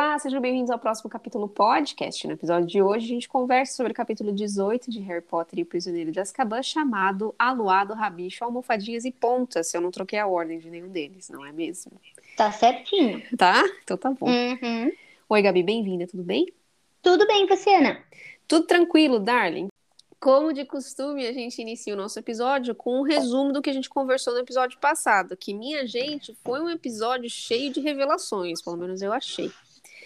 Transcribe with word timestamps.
Olá, 0.00 0.16
sejam 0.16 0.40
bem-vindos 0.40 0.70
ao 0.70 0.78
próximo 0.78 1.10
capítulo 1.10 1.48
podcast. 1.48 2.24
No 2.24 2.34
episódio 2.34 2.68
de 2.68 2.80
hoje, 2.80 3.06
a 3.06 3.08
gente 3.08 3.28
conversa 3.28 3.74
sobre 3.74 3.90
o 3.90 3.94
capítulo 3.94 4.32
18 4.32 4.92
de 4.92 5.00
Harry 5.00 5.20
Potter 5.20 5.58
e 5.58 5.62
o 5.62 5.66
Prisioneiro 5.66 6.12
de 6.12 6.20
Azkaban, 6.20 6.62
chamado 6.62 7.34
Aluado, 7.36 7.94
Rabicho, 7.94 8.44
Almofadinhas 8.44 9.04
e 9.04 9.10
Pontas. 9.10 9.66
Se 9.66 9.76
eu 9.76 9.80
não 9.80 9.90
troquei 9.90 10.20
a 10.20 10.26
ordem 10.28 10.60
de 10.60 10.70
nenhum 10.70 10.88
deles, 10.88 11.28
não 11.28 11.44
é 11.44 11.50
mesmo? 11.50 12.00
Tá 12.36 12.52
certinho. 12.52 13.20
Tá? 13.36 13.60
Então 13.82 13.96
tá 13.96 14.12
bom. 14.12 14.28
Uhum. 14.28 14.92
Oi, 15.30 15.42
Gabi, 15.42 15.64
bem-vinda, 15.64 16.06
tudo 16.06 16.22
bem? 16.22 16.46
Tudo 17.02 17.26
bem, 17.26 17.48
você, 17.48 17.74
Ana? 17.74 18.00
Tudo 18.46 18.68
tranquilo, 18.68 19.18
darling. 19.18 19.66
Como 20.20 20.52
de 20.52 20.64
costume, 20.64 21.26
a 21.26 21.32
gente 21.32 21.60
inicia 21.60 21.94
o 21.94 21.96
nosso 21.96 22.16
episódio 22.20 22.72
com 22.72 23.00
um 23.00 23.02
resumo 23.02 23.52
do 23.52 23.60
que 23.60 23.70
a 23.70 23.74
gente 23.74 23.90
conversou 23.90 24.32
no 24.32 24.38
episódio 24.38 24.78
passado, 24.78 25.36
que, 25.36 25.52
minha 25.52 25.84
gente, 25.88 26.36
foi 26.44 26.60
um 26.60 26.70
episódio 26.70 27.28
cheio 27.28 27.72
de 27.72 27.80
revelações, 27.80 28.62
pelo 28.62 28.76
menos 28.76 29.02
eu 29.02 29.12
achei. 29.12 29.50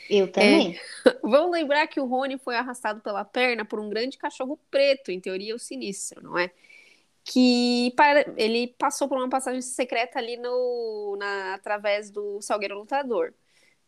Eu 0.09 0.31
também. 0.31 0.79
É, 1.07 1.17
vamos 1.23 1.51
lembrar 1.51 1.87
que 1.87 2.01
o 2.01 2.05
Rony 2.07 2.39
foi 2.39 2.57
arrastado 2.57 3.01
pela 3.01 3.25
perna 3.25 3.65
por 3.65 3.81
um 3.81 3.89
grande 3.89 4.17
cachorro 4.19 4.59
preto, 4.71 5.11
em 5.11 5.19
teoria 5.21 5.55
o 5.55 5.59
sinistro, 5.59 6.23
não 6.23 6.39
é? 6.39 6.51
Que 7.25 7.93
para, 7.97 8.25
ele 8.37 8.75
passou 8.79 9.09
por 9.09 9.17
uma 9.17 9.29
passagem 9.29 9.61
secreta 9.63 10.19
ali 10.19 10.37
no, 10.37 11.17
na, 11.19 11.55
através 11.55 12.11
do 12.11 12.41
Salgueiro 12.43 12.79
Lutador. 12.79 13.33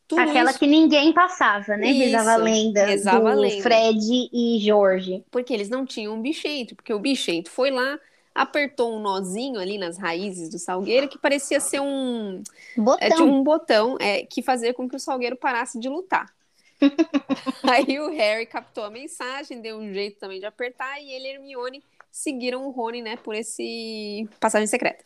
Tudo 0.06 0.20
Aquela 0.20 0.50
isso- 0.50 0.58
que 0.58 0.66
ninguém 0.66 1.12
passava, 1.12 1.76
né? 1.76 1.88
Isso, 1.90 2.16
a 2.16 2.36
lenda 2.36 2.84
rezava 2.86 3.30
a 3.32 3.34
do 3.34 3.40
lenda. 3.40 3.62
Fred 3.62 4.28
e 4.32 4.58
Jorge. 4.60 5.24
porque 5.30 5.52
eles 5.52 5.68
não 5.68 5.84
tinham 5.86 6.14
um 6.14 6.20
bichento, 6.22 6.76
porque 6.76 6.92
o 6.92 6.98
bichento 6.98 7.50
foi 7.50 7.70
lá, 7.70 7.98
apertou 8.34 8.96
um 8.96 9.00
nozinho 9.00 9.60
ali 9.60 9.78
nas 9.78 9.96
raízes 9.96 10.48
do 10.48 10.58
salgueiro 10.58 11.08
que 11.08 11.18
parecia 11.18 11.60
ser 11.60 11.80
um, 11.80 12.42
Botão. 12.76 13.08
é, 13.08 13.22
um 13.22 13.42
botão 13.44 13.96
é, 14.00 14.24
que 14.24 14.42
fazia 14.42 14.74
com 14.74 14.88
que 14.88 14.96
o 14.96 15.00
salgueiro 15.00 15.36
parasse 15.36 15.78
de 15.78 15.88
lutar. 15.88 16.34
Aí 17.62 18.00
o 18.00 18.10
Harry 18.10 18.46
captou 18.46 18.84
a 18.84 18.90
mensagem, 18.90 19.60
deu 19.60 19.78
um 19.78 19.92
jeito 19.92 20.18
também 20.18 20.40
de 20.40 20.46
apertar 20.46 21.00
e 21.00 21.10
ele 21.12 21.28
e 21.28 21.30
Hermione 21.30 21.82
seguiram 22.10 22.66
o 22.66 22.70
Rony, 22.70 23.02
né, 23.02 23.16
por 23.16 23.34
esse 23.34 24.28
passagem 24.40 24.66
secreta. 24.66 25.04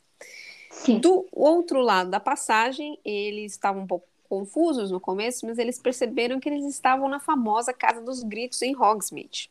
Sim. 0.71 0.99
Do 0.99 1.27
outro 1.33 1.81
lado 1.81 2.11
da 2.11 2.21
passagem, 2.21 2.99
eles 3.05 3.53
estavam 3.53 3.83
um 3.83 3.87
pouco 3.87 4.07
confusos 4.29 4.91
no 4.91 5.01
começo, 5.01 5.47
mas 5.47 5.59
eles 5.59 5.79
perceberam 5.79 6.39
que 6.39 6.49
eles 6.49 6.65
estavam 6.67 7.09
na 7.09 7.19
famosa 7.19 7.73
Casa 7.73 8.01
dos 8.03 8.23
Gritos 8.23 8.61
em 8.63 8.77
Hogsmeade. 8.77 9.51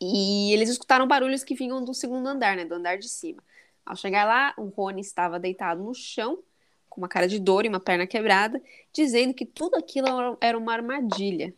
E 0.00 0.52
eles 0.52 0.68
escutaram 0.68 1.06
barulhos 1.06 1.44
que 1.44 1.54
vinham 1.54 1.82
do 1.84 1.94
segundo 1.94 2.26
andar, 2.26 2.56
né, 2.56 2.64
do 2.64 2.74
andar 2.74 2.98
de 2.98 3.08
cima. 3.08 3.42
Ao 3.84 3.94
chegar 3.96 4.24
lá, 4.24 4.54
o 4.56 4.66
Rony 4.66 5.00
estava 5.00 5.38
deitado 5.38 5.82
no 5.82 5.94
chão, 5.94 6.38
com 6.88 7.00
uma 7.00 7.08
cara 7.08 7.26
de 7.26 7.38
dor 7.38 7.64
e 7.64 7.68
uma 7.68 7.80
perna 7.80 8.06
quebrada, 8.06 8.60
dizendo 8.92 9.34
que 9.34 9.44
tudo 9.44 9.76
aquilo 9.76 10.36
era- 10.40 10.58
uma 10.58 10.72
armadilha. 10.72 11.54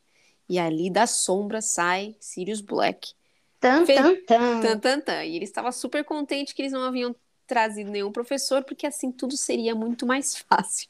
E 0.48 0.59
ali 0.59 0.91
da 0.91 1.06
sombra 1.06 1.61
sai 1.61 2.17
Sirius 2.20 2.61
Black. 2.61 3.12
Tan, 3.61 3.84
tan, 3.84 4.17
tan. 4.27 4.61
Tan, 4.61 4.78
tan, 4.78 5.00
tan. 5.00 5.25
E 5.25 5.37
ele 5.37 5.45
estava 5.45 5.73
super 5.73 6.05
contente 6.05 6.55
que 6.55 6.62
eles 6.62 6.73
não 6.73 6.83
haviam 6.84 7.15
trazido 7.47 7.91
nenhum 7.91 8.12
professor, 8.12 8.65
porque 8.65 8.87
assim 8.87 9.11
tudo 9.11 9.37
seria 9.37 9.75
muito 9.75 10.06
mais 10.06 10.37
fácil. 10.48 10.89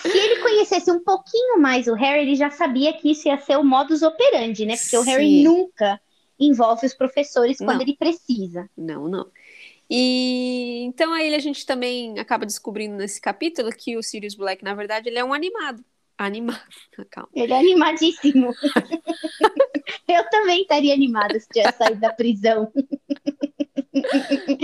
Se 0.00 0.08
ele 0.08 0.42
conhecesse 0.42 0.90
um 0.90 1.02
pouquinho 1.02 1.58
mais 1.60 1.86
o 1.86 1.94
Harry, 1.94 2.22
ele 2.22 2.34
já 2.34 2.50
sabia 2.50 2.92
que 2.92 3.10
isso 3.10 3.28
ia 3.28 3.38
ser 3.38 3.56
o 3.56 3.64
modus 3.64 4.02
operandi, 4.02 4.66
né? 4.66 4.76
Porque 4.76 4.96
o 4.98 5.02
Harry 5.02 5.26
Sim. 5.26 5.44
nunca 5.44 6.00
envolve 6.38 6.86
os 6.86 6.94
professores 6.94 7.58
quando 7.58 7.76
Não. 7.76 7.82
ele 7.82 7.96
precisa. 7.96 8.68
Não, 8.76 9.08
não. 9.08 9.30
E 9.88 10.82
então 10.84 11.12
aí 11.12 11.34
a 11.34 11.38
gente 11.38 11.64
também 11.64 12.18
acaba 12.18 12.44
descobrindo 12.44 12.96
nesse 12.96 13.20
capítulo 13.20 13.70
que 13.70 13.96
o 13.96 14.02
Sirius 14.02 14.34
Black, 14.34 14.64
na 14.64 14.74
verdade, 14.74 15.08
ele 15.08 15.18
é 15.18 15.24
um 15.24 15.32
animado. 15.32 15.84
Animado, 16.18 16.60
calma. 17.10 17.28
Ele 17.34 17.52
é 17.52 17.58
animadíssimo. 17.58 18.52
Eu 20.08 20.28
também 20.30 20.62
estaria 20.62 20.94
animada 20.94 21.38
se 21.38 21.48
tivesse 21.48 21.78
saído 21.78 22.00
da 22.00 22.12
prisão. 22.12 22.72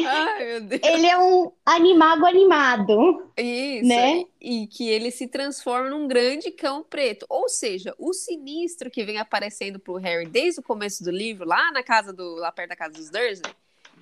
Ai, 0.06 0.44
meu 0.44 0.60
Deus. 0.62 0.80
Ele 0.82 1.06
é 1.06 1.18
um 1.18 1.52
animago 1.64 2.26
animado. 2.26 3.30
Isso, 3.36 3.88
Né? 3.88 4.24
e 4.40 4.66
que 4.66 4.88
ele 4.88 5.10
se 5.10 5.26
transforma 5.28 5.90
num 5.90 6.06
grande 6.06 6.50
cão 6.50 6.82
preto. 6.82 7.24
Ou 7.28 7.48
seja, 7.48 7.94
o 7.98 8.12
sinistro 8.12 8.90
que 8.90 9.04
vem 9.04 9.18
aparecendo 9.18 9.78
pro 9.78 9.96
Harry 9.96 10.26
desde 10.26 10.60
o 10.60 10.62
começo 10.62 11.02
do 11.04 11.10
livro, 11.10 11.46
lá 11.46 11.70
na 11.72 11.82
casa 11.82 12.12
do, 12.12 12.34
lá 12.36 12.50
perto 12.52 12.70
da 12.70 12.76
casa 12.76 12.94
dos 12.94 13.10
Dursley, 13.10 13.54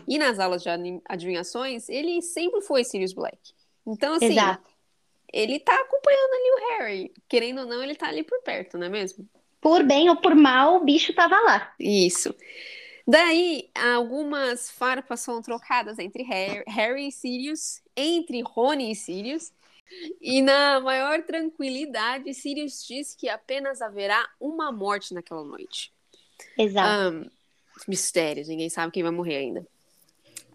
e 0.08 0.18
nas 0.18 0.38
aulas 0.38 0.62
de 0.62 0.68
adivinhações, 1.04 1.88
ele 1.88 2.22
sempre 2.22 2.62
foi 2.62 2.84
Sirius 2.84 3.12
Black. 3.12 3.38
Então, 3.86 4.14
assim, 4.14 4.32
Exato. 4.32 4.70
ele 5.32 5.60
tá 5.60 5.74
acompanhando 5.74 6.32
ali 6.32 6.50
o 6.50 6.68
Harry. 6.70 7.12
Querendo 7.28 7.60
ou 7.60 7.66
não, 7.66 7.82
ele 7.82 7.94
tá 7.94 8.08
ali 8.08 8.22
por 8.22 8.40
perto, 8.42 8.78
não 8.78 8.86
é 8.86 8.90
mesmo? 8.90 9.28
Por 9.60 9.82
bem 9.82 10.08
ou 10.08 10.16
por 10.16 10.34
mal, 10.34 10.76
o 10.76 10.84
bicho 10.84 11.12
tava 11.12 11.38
lá. 11.40 11.74
Isso. 11.78 12.34
Daí, 13.10 13.68
algumas 13.74 14.70
farpas 14.70 15.18
são 15.18 15.42
trocadas 15.42 15.98
entre 15.98 16.22
Harry, 16.22 16.62
Harry 16.68 17.08
e 17.08 17.12
Sirius, 17.12 17.82
entre 17.96 18.40
Rony 18.40 18.92
e 18.92 18.94
Sirius. 18.94 19.52
E 20.20 20.40
na 20.40 20.78
maior 20.78 21.20
tranquilidade, 21.24 22.32
Sirius 22.32 22.86
diz 22.86 23.16
que 23.16 23.28
apenas 23.28 23.82
haverá 23.82 24.28
uma 24.38 24.70
morte 24.70 25.12
naquela 25.12 25.42
noite. 25.42 25.92
Exato. 26.56 26.88
Ahn, 26.88 27.30
mistérios, 27.88 28.46
ninguém 28.46 28.70
sabe 28.70 28.92
quem 28.92 29.02
vai 29.02 29.10
morrer 29.10 29.38
ainda. 29.38 29.66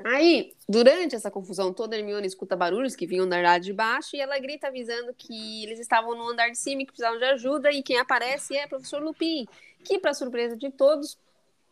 Aí, 0.05 0.53
durante 0.67 1.13
essa 1.13 1.29
confusão 1.29 1.73
toda, 1.73 1.97
Hermione 1.97 2.25
escuta 2.25 2.55
barulhos 2.55 2.95
que 2.95 3.05
vinham 3.05 3.27
da 3.27 3.37
andar 3.37 3.59
de 3.59 3.73
baixo 3.73 4.15
e 4.15 4.21
ela 4.21 4.39
grita 4.39 4.67
avisando 4.67 5.13
que 5.13 5.65
eles 5.65 5.77
estavam 5.77 6.15
no 6.15 6.29
andar 6.29 6.49
de 6.49 6.57
cima 6.57 6.83
e 6.83 6.85
que 6.85 6.93
precisavam 6.93 7.19
de 7.19 7.25
ajuda 7.25 7.69
e 7.69 7.83
quem 7.83 7.97
aparece 7.97 8.55
é 8.55 8.65
o 8.65 8.69
professor 8.69 9.03
Lupin, 9.03 9.45
que, 9.83 9.99
para 9.99 10.13
surpresa 10.13 10.55
de 10.55 10.71
todos, 10.71 11.17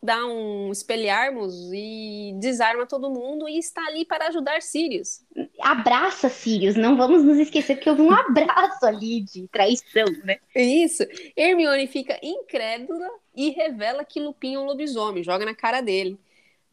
dá 0.03 0.25
um 0.25 0.69
espelharmos 0.69 1.55
e 1.73 2.33
desarma 2.41 2.85
todo 2.85 3.09
mundo 3.09 3.47
e 3.47 3.57
está 3.57 3.81
ali 3.87 4.03
para 4.03 4.27
ajudar 4.27 4.61
Sirius. 4.61 5.21
Abraça, 5.61 6.27
Sirius. 6.27 6.75
Não 6.75 6.97
vamos 6.97 7.23
nos 7.23 7.37
esquecer 7.37 7.77
que 7.79 7.89
houve 7.89 8.01
um 8.01 8.11
abraço 8.11 8.85
ali 8.85 9.21
de 9.21 9.47
traição, 9.47 10.05
né? 10.25 10.39
Isso. 10.53 11.03
Hermione 11.37 11.87
fica 11.87 12.19
incrédula 12.21 13.07
e 13.33 13.51
revela 13.51 14.03
que 14.03 14.19
Lupin 14.19 14.55
é 14.55 14.59
um 14.59 14.65
lobisomem, 14.65 15.23
joga 15.23 15.45
na 15.45 15.55
cara 15.55 15.79
dele. 15.79 16.19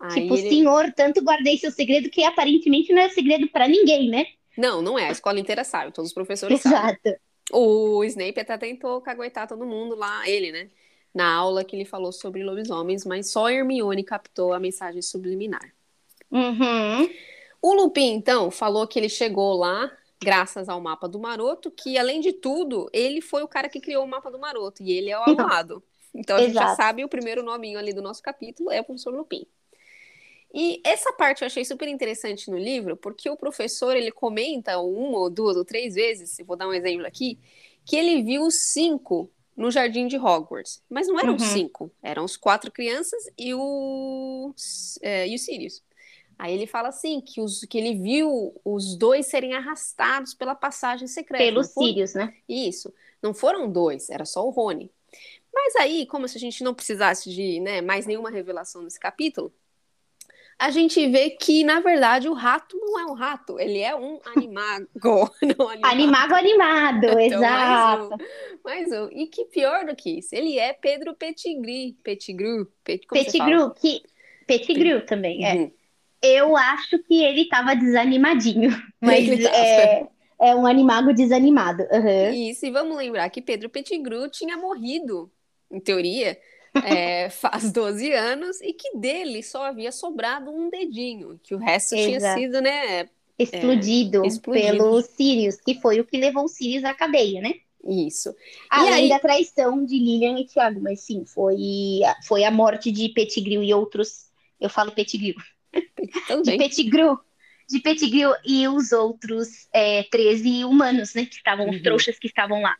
Aí 0.01 0.23
tipo, 0.23 0.35
ele- 0.37 0.49
senhor, 0.49 0.93
tanto 0.93 1.23
guardei 1.23 1.57
seu 1.57 1.71
segredo 1.71 2.11
que 2.11 2.25
aparentemente 2.25 2.93
não 2.93 3.03
é 3.03 3.11
segredo 3.11 3.47
pra 3.49 3.69
ninguém, 3.69 4.09
né? 4.11 4.27
Não, 4.59 4.83
não 4.83 4.99
é. 4.99 5.07
A 5.09 5.13
escola 5.13 5.39
inteira 5.39 5.63
sabe, 5.63 5.93
todos 5.93 6.11
os 6.11 6.15
professores 6.15 6.61
sabem. 6.61 6.99
Exato. 7.05 7.21
O 7.53 8.03
Snape 8.05 8.41
até 8.41 8.57
tentou 8.59 9.01
caguetar 9.01 9.47
todo 9.47 9.67
mundo 9.67 9.95
lá, 9.95 10.29
ele, 10.29 10.51
né? 10.53 10.69
Na 11.13 11.33
aula 11.35 11.65
que 11.65 11.75
ele 11.75 11.85
falou 11.85 12.13
sobre 12.13 12.43
lobisomens, 12.43 13.05
mas 13.05 13.31
só 13.31 13.51
Hermione 13.51 14.05
captou 14.05 14.53
a 14.53 14.61
mensagem 14.61 15.03
subliminar. 15.03 15.75
Uhum. 16.31 17.11
O 17.61 17.75
Lupin, 17.75 18.15
então, 18.15 18.51
falou 18.51 18.87
que 18.87 18.99
ele 18.99 19.09
chegou 19.09 19.55
lá 19.55 19.91
graças 20.23 20.69
ao 20.69 20.81
mapa 20.81 21.09
do 21.09 21.19
Maroto, 21.19 21.71
que, 21.71 21.97
além 21.97 22.21
de 22.21 22.33
tudo, 22.33 22.89
ele 22.93 23.21
foi 23.21 23.43
o 23.43 23.49
cara 23.49 23.69
que 23.69 23.81
criou 23.81 24.05
o 24.05 24.09
mapa 24.09 24.31
do 24.31 24.39
Maroto, 24.39 24.83
e 24.83 24.93
ele 24.93 25.11
é 25.11 25.19
o 25.19 25.23
Aluado. 25.23 25.83
Então, 26.15 26.37
a 26.37 26.43
gente 26.43 26.55
já 26.55 26.75
sabe 26.75 27.05
o 27.05 27.09
primeiro 27.09 27.43
nominho 27.43 27.79
ali 27.79 27.93
do 27.93 28.03
nosso 28.03 28.23
capítulo 28.23 28.71
é 28.71 28.81
o 28.81 28.85
professor 28.85 29.15
Lupin. 29.15 29.47
E 30.53 30.81
essa 30.85 31.13
parte 31.13 31.43
eu 31.43 31.47
achei 31.47 31.65
super 31.65 31.87
interessante 31.89 32.51
no 32.51 32.59
livro, 32.59 32.97
porque 32.97 33.31
o 33.31 33.37
professor, 33.37 33.97
ele 33.97 34.11
comenta 34.11 34.79
uma 34.79 35.19
ou 35.19 35.31
duas 35.31 35.57
ou 35.57 35.65
três 35.65 35.95
vezes, 35.95 36.39
eu 36.39 36.45
vou 36.45 36.57
dar 36.57 36.67
um 36.67 36.75
exemplo 36.75 37.07
aqui, 37.07 37.39
que 37.85 37.97
ele 37.97 38.23
viu 38.23 38.43
os 38.43 38.57
cinco 38.73 39.31
no 39.61 39.71
jardim 39.71 40.07
de 40.07 40.17
Hogwarts. 40.17 40.83
Mas 40.89 41.07
não 41.07 41.19
eram 41.21 41.35
Uhum. 41.35 41.39
cinco, 41.39 41.91
eram 42.03 42.25
os 42.25 42.37
quatro 42.37 42.71
crianças 42.73 43.23
e 43.39 43.53
o, 43.55 44.55
é, 45.03 45.29
e 45.29 45.35
o 45.35 45.39
Sirius. 45.39 45.83
Aí 46.39 46.55
ele 46.55 46.67
fala 46.67 46.89
assim, 46.89 47.21
que, 47.21 47.41
os, 47.43 47.61
que 47.67 47.77
ele 47.77 47.95
viu 47.95 48.59
os 48.65 48.97
dois 48.97 49.27
serem 49.27 49.53
arrastados 49.55 50.33
pela 50.33 50.55
passagem 50.55 51.07
secreta. 51.07 51.45
Pelo 51.45 51.61
não 51.61 51.69
foi- 51.69 51.87
Sirius, 51.89 52.15
né? 52.15 52.35
isso. 52.49 52.93
Não 53.23 53.35
foram 53.35 53.71
dois, 53.71 54.09
era 54.09 54.25
só 54.25 54.47
o 54.47 54.51
Rony. 54.51 54.91
Mas 55.53 55.77
aí, 55.77 56.07
como 56.07 56.27
se 56.27 56.39
a 56.39 56.41
gente 56.41 56.65
não 56.65 56.73
precisasse 56.73 57.29
de 57.29 57.61
né, 57.61 57.83
mais 57.83 58.07
nenhuma 58.07 58.31
revelação 58.31 58.81
nesse 58.83 58.99
capítulo, 58.99 59.53
a 60.61 60.71
gente 60.71 61.09
vê 61.09 61.31
que, 61.31 61.65
na 61.65 61.81
verdade, 61.81 62.29
o 62.29 62.35
rato 62.35 62.77
não 62.77 63.01
é 63.01 63.07
um 63.07 63.15
rato, 63.15 63.59
ele 63.59 63.79
é 63.79 63.97
um 63.97 64.21
animago. 64.37 64.87
não 65.59 65.69
animago. 65.71 65.87
Animago 65.87 66.35
animado, 66.35 67.07
Então, 67.07 67.23
exato. 67.23 68.09
Mais 68.63 68.87
um, 68.87 68.91
mais 68.91 68.93
um. 68.93 69.09
E 69.11 69.27
que 69.27 69.47
pior 69.47 69.87
do 69.87 69.97
que 69.97 70.19
isso, 70.19 70.35
ele 70.35 70.59
é 70.59 70.75
Pedro 70.75 71.15
Pettigrew. 71.15 71.97
Pettigrew. 72.03 72.67
Pet? 72.85 73.07
Pettigrew, 73.11 73.71
que... 73.71 74.03
Pettigrew 74.47 75.07
também, 75.07 75.47
é. 75.47 75.55
Uhum. 75.55 75.73
Eu 76.23 76.55
acho 76.55 76.99
que 77.05 77.25
ele 77.25 77.49
tava 77.49 77.75
desanimadinho, 77.75 78.71
mas 79.01 79.27
é, 79.47 80.07
é 80.39 80.55
um 80.55 80.67
animago 80.67 81.15
desanimado. 81.15 81.85
Uhum. 81.85 82.35
Isso, 82.35 82.67
e 82.67 82.71
vamos 82.71 82.99
lembrar 82.99 83.31
que 83.31 83.41
Pedro 83.41 83.71
Pettigrew 83.71 84.29
tinha 84.29 84.59
morrido, 84.59 85.33
em 85.73 85.81
teoria, 85.81 86.37
é, 86.85 87.31
faz 87.31 87.71
12 87.73 88.13
anos, 88.13 88.61
e 88.61 88.73
que 88.73 88.97
dele 88.97 89.43
só 89.43 89.65
havia 89.65 89.93
sobrado 89.93 90.51
um 90.51 90.71
dedinho, 90.71 91.39
que 91.43 91.55
o 91.55 91.59
resto 91.59 91.95
tinha 91.95 92.17
Exato. 92.17 92.41
sido, 92.41 92.61
né? 92.61 93.09
Explodido, 93.39 94.25
explodido. 94.25 94.67
pelo 94.67 95.03
Sirius, 95.03 95.57
que 95.57 95.81
foi 95.81 95.99
o 95.99 96.05
que 96.05 96.19
levou 96.19 96.45
o 96.45 96.49
Sirius 96.49 96.85
à 96.85 96.93
cadeia, 96.93 97.41
né? 97.41 97.55
Isso. 97.87 98.35
Além 98.69 98.93
aí... 98.93 99.09
da 99.09 99.19
traição 99.19 99.85
de 99.85 99.99
Lilian 99.99 100.39
e 100.39 100.47
Thiago, 100.47 100.81
mas 100.81 101.01
sim, 101.01 101.25
foi, 101.25 102.01
foi 102.27 102.45
a 102.45 102.51
morte 102.51 102.93
de 102.93 103.09
Pettigrew 103.09 103.63
e 103.63 103.73
outros. 103.73 104.27
Eu 104.61 104.69
falo 104.69 104.93
Pettigrew. 104.93 105.35
de 106.45 106.57
Pettigrew. 106.59 107.19
De 107.69 107.79
Pettigrew 107.81 108.35
e 108.45 108.69
os 108.69 108.93
outros 108.93 109.69
é, 109.73 110.03
13 110.03 110.65
humanos, 110.65 111.15
né? 111.15 111.25
Que 111.25 111.37
estavam, 111.37 111.69
uhum. 111.69 111.83
trouxas 111.83 112.19
que 112.19 112.27
estavam 112.27 112.61
lá. 112.61 112.77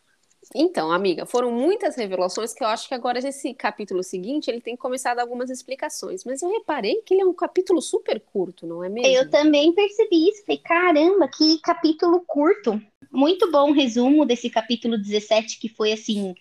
Então, 0.55 0.91
amiga, 0.91 1.25
foram 1.25 1.53
muitas 1.53 1.95
revelações 1.95 2.53
que 2.53 2.65
eu 2.65 2.67
acho 2.67 2.89
que 2.89 2.95
agora 2.95 3.21
esse 3.21 3.55
capítulo 3.55 4.03
seguinte 4.03 4.51
ele 4.51 4.61
tem 4.61 4.77
dar 4.77 5.23
algumas 5.23 5.49
explicações. 5.49 6.25
Mas 6.25 6.43
eu 6.43 6.51
reparei 6.51 7.03
que 7.03 7.15
ele 7.15 7.23
é 7.23 7.25
um 7.25 7.33
capítulo 7.33 7.81
super 7.81 8.21
curto, 8.21 8.67
não 8.67 8.83
é 8.83 8.89
mesmo? 8.89 9.09
Eu 9.09 9.31
também 9.31 9.73
percebi 9.73 10.29
isso. 10.29 10.45
Falei, 10.45 10.59
caramba, 10.59 11.29
que 11.29 11.61
capítulo 11.61 12.25
curto. 12.27 12.83
Muito 13.13 13.51
bom 13.51 13.71
resumo 13.71 14.27
desse 14.27 14.51
capítulo 14.51 14.99
17, 14.99 15.61
que 15.61 15.69
foi 15.69 15.93
assim. 15.93 16.35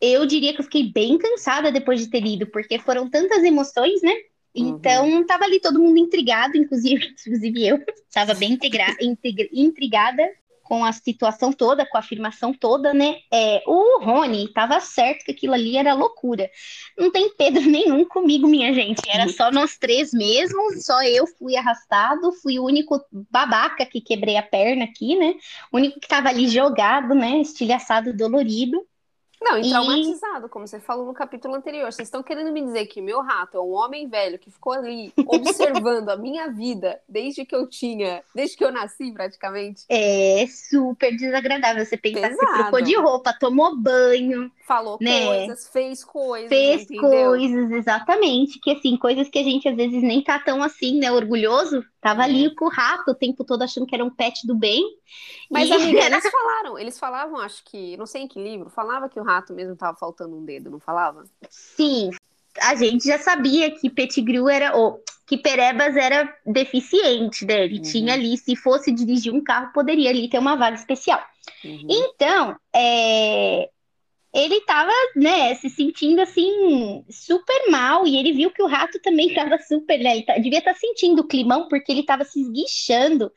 Eu 0.00 0.24
diria 0.24 0.54
que 0.54 0.60
eu 0.60 0.64
fiquei 0.64 0.92
bem 0.92 1.18
cansada 1.18 1.72
depois 1.72 1.98
de 1.98 2.08
ter 2.08 2.20
lido, 2.20 2.46
porque 2.46 2.78
foram 2.78 3.10
tantas 3.10 3.42
emoções, 3.42 4.00
né? 4.00 4.14
Uhum. 4.56 4.68
Então, 4.68 5.08
uhum. 5.08 5.26
tava 5.26 5.44
ali 5.44 5.58
todo 5.58 5.80
mundo 5.80 5.98
intrigado, 5.98 6.56
inclusive, 6.56 7.04
inclusive 7.26 7.66
eu, 7.66 7.84
tava 8.12 8.32
bem 8.34 8.56
intrigada 9.52 10.30
com 10.68 10.84
a 10.84 10.92
situação 10.92 11.50
toda, 11.50 11.86
com 11.86 11.96
a 11.96 12.00
afirmação 12.00 12.52
toda, 12.52 12.92
né? 12.92 13.16
É, 13.32 13.62
o 13.66 14.04
Rony 14.04 14.44
estava 14.44 14.78
certo 14.80 15.24
que 15.24 15.32
aquilo 15.32 15.54
ali 15.54 15.78
era 15.78 15.94
loucura. 15.94 16.50
Não 16.96 17.10
tem 17.10 17.34
Pedro 17.34 17.62
nenhum 17.66 18.04
comigo, 18.04 18.46
minha 18.46 18.72
gente. 18.74 19.00
Era 19.08 19.26
só 19.28 19.50
nós 19.50 19.78
três 19.78 20.12
mesmo, 20.12 20.60
só 20.82 21.02
eu 21.02 21.26
fui 21.26 21.56
arrastado, 21.56 22.30
fui 22.42 22.58
o 22.58 22.64
único 22.66 23.00
babaca 23.30 23.86
que 23.86 24.02
quebrei 24.02 24.36
a 24.36 24.42
perna 24.42 24.84
aqui, 24.84 25.16
né? 25.16 25.34
O 25.72 25.78
único 25.78 25.98
que 25.98 26.04
estava 26.04 26.28
ali 26.28 26.46
jogado, 26.46 27.14
né? 27.14 27.40
Estilhaçado, 27.40 28.14
dolorido. 28.14 28.86
Não, 29.40 29.58
e 29.58 29.68
traumatizado, 29.68 30.46
e... 30.46 30.48
como 30.48 30.66
você 30.66 30.80
falou 30.80 31.06
no 31.06 31.14
capítulo 31.14 31.54
anterior. 31.54 31.92
Vocês 31.92 32.08
estão 32.08 32.22
querendo 32.22 32.52
me 32.52 32.62
dizer 32.62 32.86
que 32.86 33.00
meu 33.00 33.20
rato 33.20 33.56
é 33.56 33.60
um 33.60 33.72
homem 33.72 34.08
velho 34.08 34.38
que 34.38 34.50
ficou 34.50 34.72
ali 34.72 35.12
observando 35.26 36.08
a 36.10 36.16
minha 36.16 36.48
vida 36.48 37.00
desde 37.08 37.44
que 37.44 37.54
eu 37.54 37.66
tinha, 37.68 38.22
desde 38.34 38.56
que 38.56 38.64
eu 38.64 38.72
nasci 38.72 39.12
praticamente. 39.12 39.84
É 39.88 40.46
super 40.48 41.16
desagradável. 41.16 41.84
Você 41.84 41.96
pensar 41.96 42.28
Pesado. 42.28 42.38
que 42.38 42.46
você 42.46 42.62
trocou 42.62 42.82
de 42.82 42.96
roupa, 42.96 43.36
tomou 43.38 43.76
banho. 43.76 44.50
Falou 44.66 44.98
né? 45.00 45.26
coisas, 45.26 45.68
fez 45.68 46.04
coisas. 46.04 46.48
Fez 46.48 46.82
entendeu? 46.82 47.30
coisas, 47.30 47.70
exatamente. 47.70 48.60
Que 48.60 48.72
assim, 48.72 48.96
coisas 48.98 49.28
que 49.28 49.38
a 49.38 49.42
gente 49.42 49.66
às 49.68 49.74
vezes 49.74 50.02
nem 50.02 50.22
tá 50.22 50.38
tão 50.38 50.62
assim, 50.62 50.98
né? 50.98 51.10
Orgulhoso. 51.10 51.82
Tava 52.00 52.22
é. 52.22 52.24
ali 52.24 52.54
com 52.54 52.66
o 52.66 52.68
rato 52.68 53.10
o 53.10 53.14
tempo 53.14 53.44
todo 53.44 53.62
achando 53.62 53.86
que 53.86 53.94
era 53.94 54.04
um 54.04 54.10
pet 54.10 54.46
do 54.46 54.54
bem. 54.54 54.84
Mas, 55.50 55.68
e... 55.68 55.72
amiga, 55.72 56.00
eles 56.06 56.30
falaram, 56.30 56.78
eles 56.78 56.98
falavam, 56.98 57.40
acho 57.40 57.64
que, 57.64 57.96
não 57.96 58.06
sei 58.06 58.22
em 58.22 58.28
que 58.28 58.42
livro, 58.42 58.68
falava 58.70 59.08
que 59.08 59.18
o 59.18 59.22
rato 59.28 59.52
mesmo 59.52 59.76
tava 59.76 59.96
faltando 59.96 60.36
um 60.36 60.44
dedo, 60.44 60.70
não 60.70 60.80
falava? 60.80 61.24
Sim, 61.50 62.10
a 62.62 62.74
gente 62.74 63.06
já 63.06 63.18
sabia 63.18 63.70
que 63.70 63.90
Pettigrew 63.90 64.48
era, 64.48 64.74
ou 64.74 65.02
que 65.26 65.36
Perebas 65.36 65.94
era 65.96 66.34
deficiente, 66.46 67.44
né? 67.44 67.64
Ele 67.64 67.76
uhum. 67.76 67.82
tinha 67.82 68.14
ali, 68.14 68.36
se 68.38 68.56
fosse 68.56 68.90
dirigir 68.90 69.32
um 69.32 69.42
carro, 69.44 69.72
poderia 69.72 70.08
ali 70.08 70.28
ter 70.28 70.38
uma 70.38 70.56
vaga 70.56 70.76
especial. 70.76 71.22
Uhum. 71.62 71.86
Então, 71.90 72.56
é, 72.74 73.68
ele 74.32 74.60
tava, 74.62 74.92
né, 75.14 75.54
se 75.56 75.68
sentindo 75.68 76.20
assim, 76.22 77.04
super 77.10 77.70
mal, 77.70 78.06
e 78.06 78.16
ele 78.16 78.32
viu 78.32 78.50
que 78.50 78.62
o 78.62 78.66
rato 78.66 78.98
também 79.00 79.34
tava 79.34 79.58
super, 79.58 79.98
né, 79.98 80.16
ele 80.16 80.22
tá, 80.24 80.38
devia 80.38 80.58
estar 80.58 80.72
tá 80.72 80.78
sentindo 80.78 81.20
o 81.20 81.28
climão, 81.28 81.68
porque 81.68 81.92
ele 81.92 82.04
tava 82.04 82.24
se 82.24 82.40
esguichando 82.40 83.30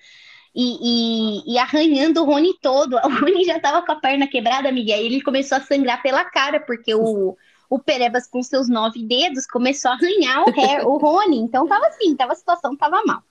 e, 0.53 1.43
e, 1.45 1.53
e, 1.53 1.57
arranhando 1.57 2.21
o 2.21 2.25
Rony 2.25 2.53
todo. 2.61 2.97
O 3.03 3.09
Rony 3.09 3.45
já 3.45 3.59
tava 3.59 3.85
com 3.85 3.91
a 3.91 3.95
perna 3.95 4.27
quebrada, 4.27 4.69
amiga, 4.69 4.93
e 4.93 5.05
ele 5.05 5.21
começou 5.21 5.57
a 5.57 5.61
sangrar 5.61 6.01
pela 6.01 6.25
cara, 6.25 6.59
porque 6.59 6.93
o, 6.93 7.37
o 7.69 7.79
Perebas, 7.79 8.27
com 8.27 8.43
seus 8.43 8.67
nove 8.67 9.03
dedos, 9.03 9.47
começou 9.47 9.91
a 9.91 9.93
arranhar 9.93 10.43
o, 10.43 10.89
o 10.89 10.97
Rony, 10.97 11.37
então 11.37 11.67
tava 11.67 11.87
assim, 11.87 12.15
tava, 12.15 12.33
a 12.33 12.35
situação 12.35 12.75
tava 12.75 13.01
mal. 13.05 13.23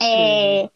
É... 0.00 0.70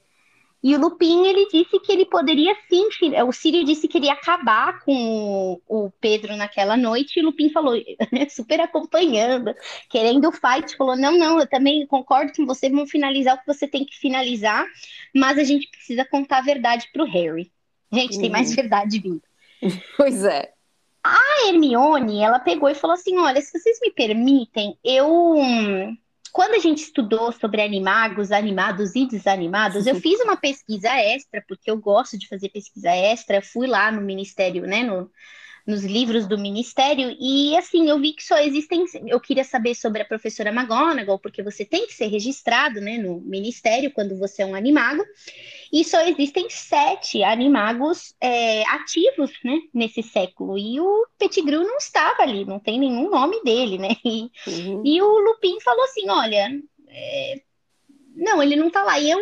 E 0.63 0.77
o 0.77 0.79
Lupin, 0.79 1.27
ele 1.27 1.49
disse 1.49 1.79
que 1.81 1.91
ele 1.91 2.07
poderia 2.07 2.57
sim, 2.69 2.87
o 3.27 3.33
Sírio 3.33 3.65
disse 3.65 3.89
que 3.89 3.99
iria 3.99 4.13
acabar 4.13 4.79
com 4.85 5.61
o 5.67 5.91
Pedro 6.01 6.37
naquela 6.37 6.77
noite, 6.77 7.19
e 7.19 7.23
o 7.23 7.27
Lupin 7.27 7.51
falou, 7.51 7.75
super 8.31 8.61
acompanhando, 8.61 9.53
querendo 9.91 10.29
o 10.29 10.33
fight, 10.33 10.77
falou, 10.77 10.97
não, 10.97 11.19
não, 11.19 11.41
eu 11.41 11.49
também 11.49 11.85
concordo 11.87 12.33
com 12.33 12.47
você, 12.47 12.71
vamos 12.71 12.91
finalizar 12.91 13.35
o 13.35 13.41
que 13.41 13.47
você 13.47 13.67
tem 13.67 13.85
que 13.85 13.99
finalizar, 13.99 14.65
mas 15.13 15.37
a 15.37 15.45
gente 15.45 15.69
precisa 15.69 16.05
contar 16.05 16.39
a 16.39 16.43
verdade 16.43 16.89
pro 16.93 17.05
Harry. 17.05 17.51
Gente, 17.93 18.15
uhum. 18.15 18.21
tem 18.21 18.31
mais 18.31 18.51
uhum. 18.51 18.57
verdade 18.57 18.99
vindo. 19.01 19.23
Pois 19.97 20.25
é. 20.25 20.53
A 21.05 21.49
Hermione, 21.49 22.23
ela 22.23 22.39
pegou 22.39 22.69
e 22.69 22.75
falou 22.75 22.95
assim, 22.95 23.19
olha, 23.19 23.41
se 23.41 23.59
vocês 23.59 23.79
me 23.81 23.91
permitem, 23.91 24.79
eu 24.85 25.35
quando 26.33 26.55
a 26.55 26.59
gente 26.59 26.79
estudou 26.79 27.31
sobre 27.31 27.61
animagos, 27.61 28.33
animados 28.33 28.97
e 28.97 29.07
desanimados, 29.07 29.87
eu 29.87 29.95
fiz 30.01 30.19
uma 30.21 30.37
pesquisa 30.37 30.89
extra, 30.89 31.45
porque 31.47 31.71
eu 31.71 31.77
gosto 31.77 32.19
de 32.19 32.27
fazer 32.27 32.49
pesquisa 32.49 32.91
extra, 32.91 33.43
fui 33.43 33.67
lá 33.67 33.93
no 33.93 34.01
Ministério, 34.01 34.63
né, 34.63 34.83
no, 34.83 35.11
nos 35.67 35.85
livros 35.85 36.27
do 36.27 36.39
Ministério, 36.39 37.17
e 37.21 37.57
assim, 37.57 37.89
eu 37.89 37.99
vi 37.99 38.13
que 38.13 38.25
só 38.25 38.39
existem. 38.39 38.85
Eu 39.07 39.21
queria 39.21 39.45
saber 39.45 39.75
sobre 39.75 40.03
a 40.03 40.05
professora 40.05 40.51
McGonagall, 40.51 41.19
porque 41.19 41.43
você 41.43 41.65
tem 41.65 41.87
que 41.87 41.95
ser 41.95 42.07
registrado 42.07 42.81
né, 42.81 42.99
no 42.99 43.21
Ministério 43.21 43.93
quando 43.93 44.19
você 44.19 44.43
é 44.43 44.47
um 44.47 44.55
animago, 44.55 45.05
e 45.73 45.85
só 45.85 46.01
existem 46.03 46.49
sete 46.51 47.23
animagos 47.23 48.15
é, 48.21 48.63
ativos 48.69 49.33
né, 49.45 49.59
nesse 49.73 50.03
século, 50.03 50.59
e 50.59 50.81
o 50.81 51.07
Pettigrew 51.19 51.63
não 51.63 51.77
estava 51.77 52.23
ali, 52.23 52.45
não 52.45 52.59
tem 52.59 52.79
nenhum 52.79 53.09
nome 53.11 53.43
dele, 53.43 53.79
né? 53.79 53.97
E, 54.05 54.31
uhum. 54.47 54.83
e 54.85 55.01
o 55.01 55.19
Lupin 55.21 55.61
falou 55.61 55.85
assim: 55.85 56.09
olha, 56.09 56.49
é, 56.89 57.41
não, 58.15 58.43
ele 58.43 58.57
não 58.57 58.69
está 58.69 58.83
lá. 58.83 58.99
E 58.99 59.11
eu 59.11 59.19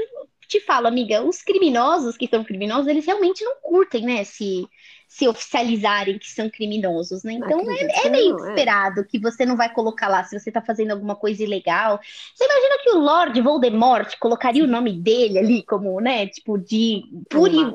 te 0.48 0.60
falo, 0.60 0.88
amiga, 0.88 1.22
os 1.22 1.42
criminosos 1.42 2.16
que 2.16 2.26
são 2.26 2.42
criminosos, 2.42 2.88
eles 2.88 3.06
realmente 3.06 3.44
não 3.44 3.56
curtem, 3.62 4.02
né? 4.02 4.25
Se, 4.25 4.66
se 5.11 5.27
oficializarem 5.27 6.21
que 6.21 6.31
são 6.31 6.49
criminosos, 6.49 7.25
né? 7.25 7.33
Então 7.33 7.69
é, 7.69 8.07
é, 8.07 8.09
meio 8.09 8.38
é. 8.45 8.49
esperado 8.49 9.05
que 9.05 9.19
você 9.19 9.45
não 9.45 9.57
vai 9.57 9.69
colocar 9.69 10.07
lá 10.07 10.23
se 10.23 10.38
você 10.38 10.52
tá 10.52 10.62
fazendo 10.62 10.93
alguma 10.93 11.17
coisa 11.17 11.43
ilegal. 11.43 11.99
Você 12.33 12.45
imagina 12.45 12.79
que 12.81 12.90
o 12.90 13.00
Lord 13.00 13.40
Voldemort 13.40 14.17
colocaria 14.21 14.62
o 14.62 14.69
nome 14.69 14.93
dele 14.93 15.40
ali 15.40 15.62
como, 15.64 16.00
né? 16.00 16.29
Tipo, 16.29 16.57
de 16.57 17.02
pura 17.29 17.75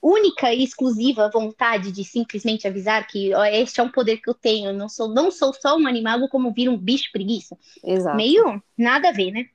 única 0.00 0.54
e 0.54 0.62
exclusiva 0.62 1.28
vontade 1.28 1.90
de 1.90 2.04
simplesmente 2.04 2.68
avisar 2.68 3.04
que 3.04 3.34
ó, 3.34 3.44
este 3.44 3.80
é 3.80 3.82
um 3.82 3.90
poder 3.90 4.18
que 4.18 4.30
eu 4.30 4.34
tenho, 4.34 4.72
não 4.72 4.88
sou, 4.88 5.08
não 5.08 5.28
sou 5.32 5.52
só 5.52 5.76
um 5.76 5.88
animal 5.88 6.28
como 6.28 6.52
vir 6.52 6.68
um 6.68 6.78
bicho 6.78 7.10
preguiça. 7.10 7.58
Exato. 7.82 8.16
Meio 8.16 8.62
nada 8.78 9.08
a 9.08 9.12
ver, 9.12 9.32
né? 9.32 9.46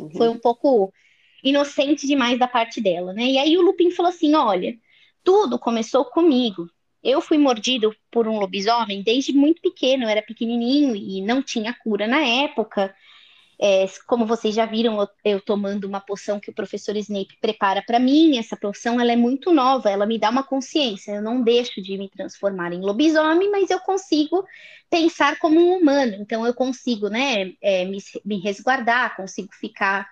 Uhum. 0.00 0.10
Foi 0.12 0.28
um 0.30 0.38
pouco 0.38 0.90
inocente 1.44 2.06
demais 2.06 2.38
da 2.38 2.48
parte 2.48 2.80
dela, 2.80 3.12
né? 3.12 3.24
E 3.24 3.36
aí 3.36 3.58
o 3.58 3.62
Lupin 3.62 3.90
falou 3.90 4.08
assim: 4.08 4.34
olha, 4.34 4.74
tudo 5.22 5.58
começou 5.58 6.04
comigo. 6.04 6.68
Eu 7.02 7.20
fui 7.20 7.36
mordido 7.36 7.94
por 8.10 8.28
um 8.28 8.38
lobisomem 8.38 9.02
desde 9.02 9.32
muito 9.32 9.60
pequeno, 9.60 10.04
eu 10.04 10.08
era 10.08 10.22
pequenininho 10.22 10.94
e 10.94 11.20
não 11.20 11.42
tinha 11.42 11.74
cura 11.74 12.06
na 12.06 12.24
época. 12.24 12.94
É, 13.60 13.86
como 14.06 14.26
vocês 14.26 14.54
já 14.54 14.66
viram, 14.66 15.00
eu, 15.00 15.08
eu, 15.24 15.40
tomando 15.40 15.84
uma 15.84 16.00
poção 16.00 16.40
que 16.40 16.50
o 16.50 16.54
professor 16.54 16.96
Snape 16.96 17.38
prepara 17.40 17.82
para 17.82 17.98
mim. 17.98 18.36
Essa 18.38 18.56
poção 18.56 19.00
ela 19.00 19.12
é 19.12 19.16
muito 19.16 19.52
nova, 19.52 19.90
ela 19.90 20.06
me 20.06 20.18
dá 20.18 20.30
uma 20.30 20.42
consciência. 20.42 21.12
Eu 21.12 21.22
não 21.22 21.42
deixo 21.42 21.80
de 21.80 21.96
me 21.96 22.08
transformar 22.08 22.72
em 22.72 22.80
lobisomem, 22.80 23.50
mas 23.50 23.70
eu 23.70 23.80
consigo 23.80 24.44
pensar 24.90 25.38
como 25.38 25.60
um 25.60 25.76
humano. 25.76 26.16
Então 26.20 26.46
eu 26.46 26.54
consigo, 26.54 27.08
né, 27.08 27.52
é, 27.60 27.84
me, 27.84 27.98
me 28.24 28.40
resguardar, 28.40 29.16
consigo 29.16 29.52
ficar 29.54 30.08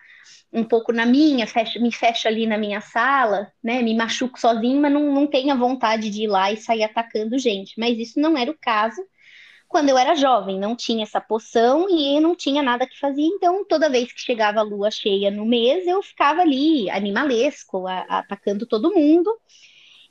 um 0.53 0.65
pouco 0.65 0.93
na 0.93 1.07
minha, 1.07 1.47
fecho, 1.47 1.81
me 1.81 1.93
fecho 1.93 2.27
ali 2.29 2.47
na 2.47 2.59
minha 2.59 2.81
sala, 2.81 3.53
né? 3.63 3.83
Me 3.83 3.95
machuco 3.95 4.39
sozinho, 4.39 4.81
mas 4.81 4.93
não, 4.93 5.13
não 5.13 5.27
tenho 5.27 5.53
a 5.53 5.57
vontade 5.57 6.11
de 6.11 6.25
ir 6.25 6.29
lá 6.29 6.53
e 6.53 6.57
sair 6.57 6.83
atacando 6.83 7.39
gente. 7.39 7.79
Mas 7.79 7.99
isso 7.99 8.21
não 8.21 8.37
era 8.37 8.51
o 8.51 8.59
caso 8.61 9.01
quando 9.71 9.89
eu 9.89 9.97
era 9.97 10.17
jovem, 10.17 10.59
não 10.59 10.75
tinha 10.75 11.05
essa 11.05 11.21
poção 11.21 11.87
e 11.89 12.19
não 12.19 12.35
tinha 12.35 12.61
nada 12.61 12.89
que 12.89 12.99
fazer. 12.99 13.23
Então, 13.23 13.65
toda 13.65 13.89
vez 13.89 14.13
que 14.13 14.21
chegava 14.21 14.59
a 14.59 14.65
lua 14.65 14.91
cheia 14.91 15.31
no 15.31 15.47
mês, 15.47 15.87
eu 15.87 16.03
ficava 16.03 16.41
ali 16.43 16.91
animalesco, 16.91 17.87
a, 17.87 18.01
atacando 18.01 18.67
todo 18.67 18.93
mundo. 18.93 19.33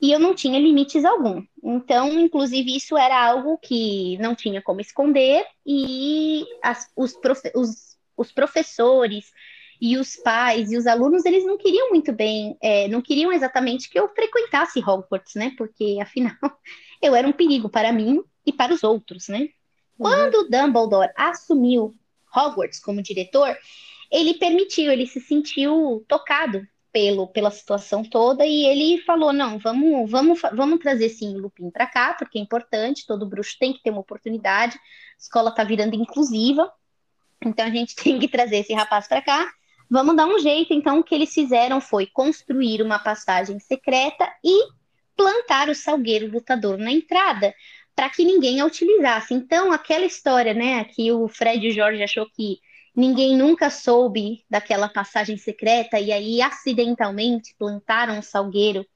E 0.00 0.12
eu 0.12 0.18
não 0.18 0.34
tinha 0.34 0.58
limites 0.58 1.04
algum. 1.04 1.44
Então, 1.62 2.08
inclusive, 2.18 2.74
isso 2.74 2.96
era 2.96 3.22
algo 3.22 3.58
que 3.58 4.16
não 4.16 4.34
tinha 4.34 4.62
como 4.62 4.80
esconder, 4.80 5.44
e 5.66 6.46
as, 6.62 6.90
os, 6.96 7.12
profe 7.20 7.52
os, 7.54 7.98
os 8.16 8.32
professores 8.32 9.30
e 9.80 9.96
os 9.96 10.16
pais 10.16 10.70
e 10.70 10.76
os 10.76 10.86
alunos, 10.86 11.24
eles 11.24 11.44
não 11.46 11.56
queriam 11.56 11.88
muito 11.90 12.12
bem, 12.12 12.56
é, 12.60 12.86
não 12.88 13.00
queriam 13.00 13.32
exatamente 13.32 13.88
que 13.88 13.98
eu 13.98 14.08
frequentasse 14.08 14.78
Hogwarts, 14.80 15.34
né? 15.34 15.52
Porque, 15.56 15.98
afinal, 16.00 16.36
eu 17.00 17.14
era 17.14 17.26
um 17.26 17.32
perigo 17.32 17.68
para 17.68 17.92
mim 17.92 18.22
e 18.44 18.52
para 18.52 18.74
os 18.74 18.84
outros, 18.84 19.28
né? 19.28 19.40
Uhum. 19.40 19.48
Quando 19.98 20.48
Dumbledore 20.50 21.12
assumiu 21.16 21.94
Hogwarts 22.34 22.78
como 22.78 23.02
diretor, 23.02 23.56
ele 24.10 24.34
permitiu, 24.34 24.92
ele 24.92 25.06
se 25.06 25.20
sentiu 25.20 26.04
tocado 26.06 26.66
pelo, 26.92 27.28
pela 27.28 27.50
situação 27.50 28.04
toda 28.04 28.44
e 28.44 28.66
ele 28.66 29.02
falou: 29.02 29.32
não, 29.32 29.58
vamos, 29.58 30.10
vamos, 30.10 30.40
vamos 30.52 30.78
trazer 30.78 31.08
sim 31.08 31.36
o 31.36 31.38
Lupin 31.38 31.70
para 31.70 31.86
cá, 31.86 32.14
porque 32.14 32.38
é 32.38 32.42
importante, 32.42 33.06
todo 33.06 33.26
bruxo 33.26 33.56
tem 33.58 33.72
que 33.72 33.82
ter 33.82 33.90
uma 33.90 34.00
oportunidade, 34.00 34.76
a 34.76 34.80
escola 35.18 35.50
está 35.50 35.64
virando 35.64 35.94
inclusiva, 35.94 36.70
então 37.44 37.64
a 37.64 37.70
gente 37.70 37.94
tem 37.96 38.18
que 38.18 38.28
trazer 38.28 38.58
esse 38.58 38.74
rapaz 38.74 39.08
para 39.08 39.22
cá. 39.22 39.50
Vamos 39.90 40.16
dar 40.16 40.26
um 40.26 40.38
jeito. 40.38 40.72
Então, 40.72 41.00
o 41.00 41.04
que 41.04 41.14
eles 41.14 41.34
fizeram 41.34 41.80
foi 41.80 42.06
construir 42.06 42.80
uma 42.80 42.98
passagem 42.98 43.58
secreta 43.58 44.32
e 44.44 44.68
plantar 45.16 45.68
o 45.68 45.74
salgueiro 45.74 46.30
lutador 46.30 46.78
na 46.78 46.92
entrada 46.92 47.52
para 47.94 48.08
que 48.08 48.24
ninguém 48.24 48.60
a 48.60 48.66
utilizasse. 48.66 49.34
Então, 49.34 49.72
aquela 49.72 50.06
história, 50.06 50.54
né, 50.54 50.84
que 50.84 51.10
o 51.10 51.28
Fred 51.28 51.66
e 51.66 51.70
o 51.70 51.74
Jorge 51.74 52.02
achou 52.02 52.26
que 52.30 52.58
ninguém 52.94 53.36
nunca 53.36 53.68
soube 53.68 54.44
daquela 54.48 54.88
passagem 54.88 55.36
secreta 55.36 55.98
e 55.98 56.12
aí 56.12 56.40
acidentalmente 56.40 57.54
plantaram 57.58 58.18
um 58.18 58.22
salgueiro 58.22 58.86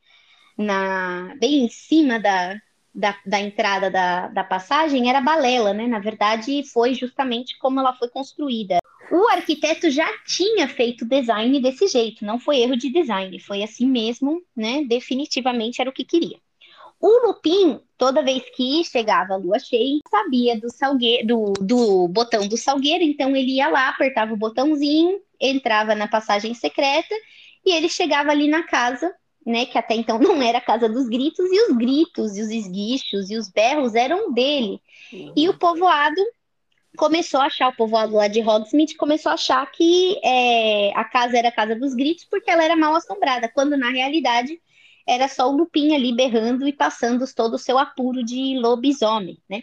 na 0.57 1.35
bem 1.41 1.65
em 1.65 1.69
cima 1.69 2.21
da, 2.21 2.57
da, 2.95 3.17
da 3.27 3.41
entrada 3.41 3.91
da, 3.91 4.29
da 4.29 4.45
passagem 4.45 5.09
era 5.11 5.21
balela, 5.21 5.73
né? 5.73 5.87
Na 5.87 5.99
verdade, 5.99 6.63
foi 6.73 6.95
justamente 6.95 7.59
como 7.59 7.81
ela 7.81 7.93
foi 7.95 8.09
construída. 8.09 8.79
O 9.11 9.29
arquiteto 9.29 9.91
já 9.91 10.09
tinha 10.25 10.67
feito 10.67 11.05
design 11.05 11.61
desse 11.61 11.89
jeito, 11.89 12.25
não 12.25 12.39
foi 12.39 12.59
erro 12.59 12.77
de 12.77 12.91
design, 12.91 13.39
foi 13.39 13.63
assim 13.63 13.87
mesmo, 13.87 14.43
né? 14.57 14.85
Definitivamente 14.85 15.81
era 15.81 15.91
o 15.91 15.93
que 15.93 16.05
queria. 16.05 16.39
O 17.01 17.27
Lupin, 17.27 17.81
toda 17.99 18.23
vez 18.23 18.43
que 18.57 18.83
chegava 18.85 19.35
a 19.35 19.37
lua 19.37 19.59
cheia, 19.59 19.99
sabia 20.09 20.59
do, 20.59 20.71
salgueiro, 20.71 21.27
do, 21.27 21.53
do 21.61 22.09
botão 22.09 22.49
do 22.49 22.57
salgueiro, 22.57 23.05
então 23.05 23.37
ele 23.37 23.57
ia 23.57 23.69
lá, 23.69 23.91
apertava 23.91 24.33
o 24.33 24.39
botãozinho, 24.39 25.21
entrava 25.39 25.95
na 25.95 26.09
passagem 26.09 26.55
secreta 26.55 27.15
e 27.65 27.73
ele 27.73 27.91
chegava 27.91 28.31
ali 28.31 28.49
na 28.49 28.63
casa, 28.63 29.15
né? 29.45 29.67
Que 29.67 29.79
até 29.79 29.95
então 29.95 30.19
não 30.21 30.41
era 30.41 30.59
a 30.59 30.65
casa 30.65 30.89
dos 30.89 31.09
gritos, 31.09 31.51
e 31.51 31.71
os 31.71 31.77
gritos, 31.77 32.37
e 32.37 32.43
os 32.43 32.51
esguichos, 32.51 33.31
e 33.31 33.37
os 33.37 33.49
berros 33.49 33.95
eram 33.95 34.33
dele. 34.33 34.81
Uhum. 35.13 35.33
E 35.37 35.49
o 35.49 35.59
povoado 35.59 36.21
começou 36.97 37.41
a 37.41 37.47
achar, 37.47 37.69
o 37.69 37.77
povoado 37.77 38.15
lá 38.15 38.29
de 38.29 38.41
Hogsmeade 38.41 38.97
começou 38.97 39.31
a 39.31 39.35
achar 39.35 39.71
que 39.73 40.19
é, 40.23 40.93
a 40.95 41.05
casa 41.05 41.37
era 41.37 41.49
a 41.49 41.53
casa 41.53 41.75
dos 41.75 41.93
gritos 41.93 42.25
porque 42.25 42.51
ela 42.51 42.65
era 42.65 42.77
mal 42.77 42.95
assombrada, 42.95 43.49
quando 43.49 43.77
na 43.77 43.91
realidade 43.91 44.61
era 45.07 45.29
só 45.29 45.51
o 45.51 45.57
Lupin 45.57 45.95
ali 45.95 46.15
berrando 46.15 46.67
e 46.67 46.73
passando 46.73 47.25
todo 47.35 47.55
o 47.55 47.59
seu 47.59 47.79
apuro 47.79 48.25
de 48.25 48.59
lobisomem, 48.59 49.39
né? 49.49 49.63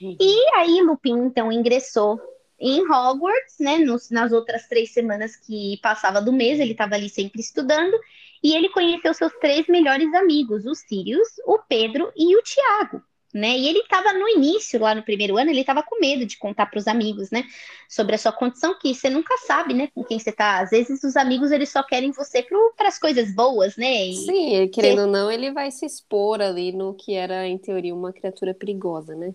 Uhum. 0.00 0.16
E 0.20 0.56
aí 0.56 0.82
Lupin 0.82 1.16
então 1.18 1.50
ingressou 1.50 2.20
em 2.58 2.82
Hogwarts, 2.82 3.56
né? 3.60 3.78
Nos, 3.78 4.10
nas 4.10 4.32
outras 4.32 4.68
três 4.68 4.92
semanas 4.92 5.36
que 5.36 5.78
passava 5.82 6.20
do 6.20 6.32
mês, 6.32 6.60
ele 6.60 6.72
estava 6.72 6.94
ali 6.94 7.08
sempre 7.08 7.40
estudando, 7.40 7.98
e 8.48 8.54
ele 8.54 8.68
conheceu 8.68 9.14
seus 9.14 9.32
três 9.40 9.66
melhores 9.66 10.12
amigos, 10.14 10.66
o 10.66 10.74
Sirius, 10.74 11.28
o 11.46 11.58
Pedro 11.68 12.12
e 12.16 12.36
o 12.36 12.42
Tiago 12.42 13.02
né? 13.36 13.56
E 13.56 13.68
ele 13.68 13.80
estava 13.80 14.14
no 14.14 14.26
início, 14.28 14.80
lá 14.80 14.94
no 14.94 15.02
primeiro 15.02 15.36
ano, 15.36 15.50
ele 15.50 15.60
estava 15.60 15.82
com 15.82 16.00
medo 16.00 16.24
de 16.24 16.38
contar 16.38 16.66
para 16.66 16.78
os 16.78 16.88
amigos, 16.88 17.30
né? 17.30 17.44
Sobre 17.86 18.14
a 18.14 18.18
sua 18.18 18.32
condição, 18.32 18.78
que 18.78 18.94
você 18.94 19.10
nunca 19.10 19.36
sabe, 19.46 19.74
né? 19.74 19.88
Com 19.94 20.02
quem 20.02 20.18
você 20.18 20.32
tá. 20.32 20.60
Às 20.60 20.70
vezes 20.70 21.04
os 21.04 21.16
amigos 21.16 21.52
eles 21.52 21.68
só 21.68 21.82
querem 21.82 22.10
você 22.12 22.44
para 22.76 22.88
as 22.88 22.98
coisas 22.98 23.34
boas, 23.34 23.76
né? 23.76 24.06
E 24.06 24.14
Sim, 24.14 24.68
querendo 24.68 25.02
ou 25.02 25.06
não, 25.06 25.30
ele 25.30 25.52
vai 25.52 25.70
se 25.70 25.84
expor 25.84 26.40
ali 26.40 26.72
no 26.72 26.94
que 26.94 27.12
era, 27.12 27.46
em 27.46 27.58
teoria, 27.58 27.94
uma 27.94 28.12
criatura 28.12 28.54
perigosa, 28.54 29.14
né? 29.14 29.34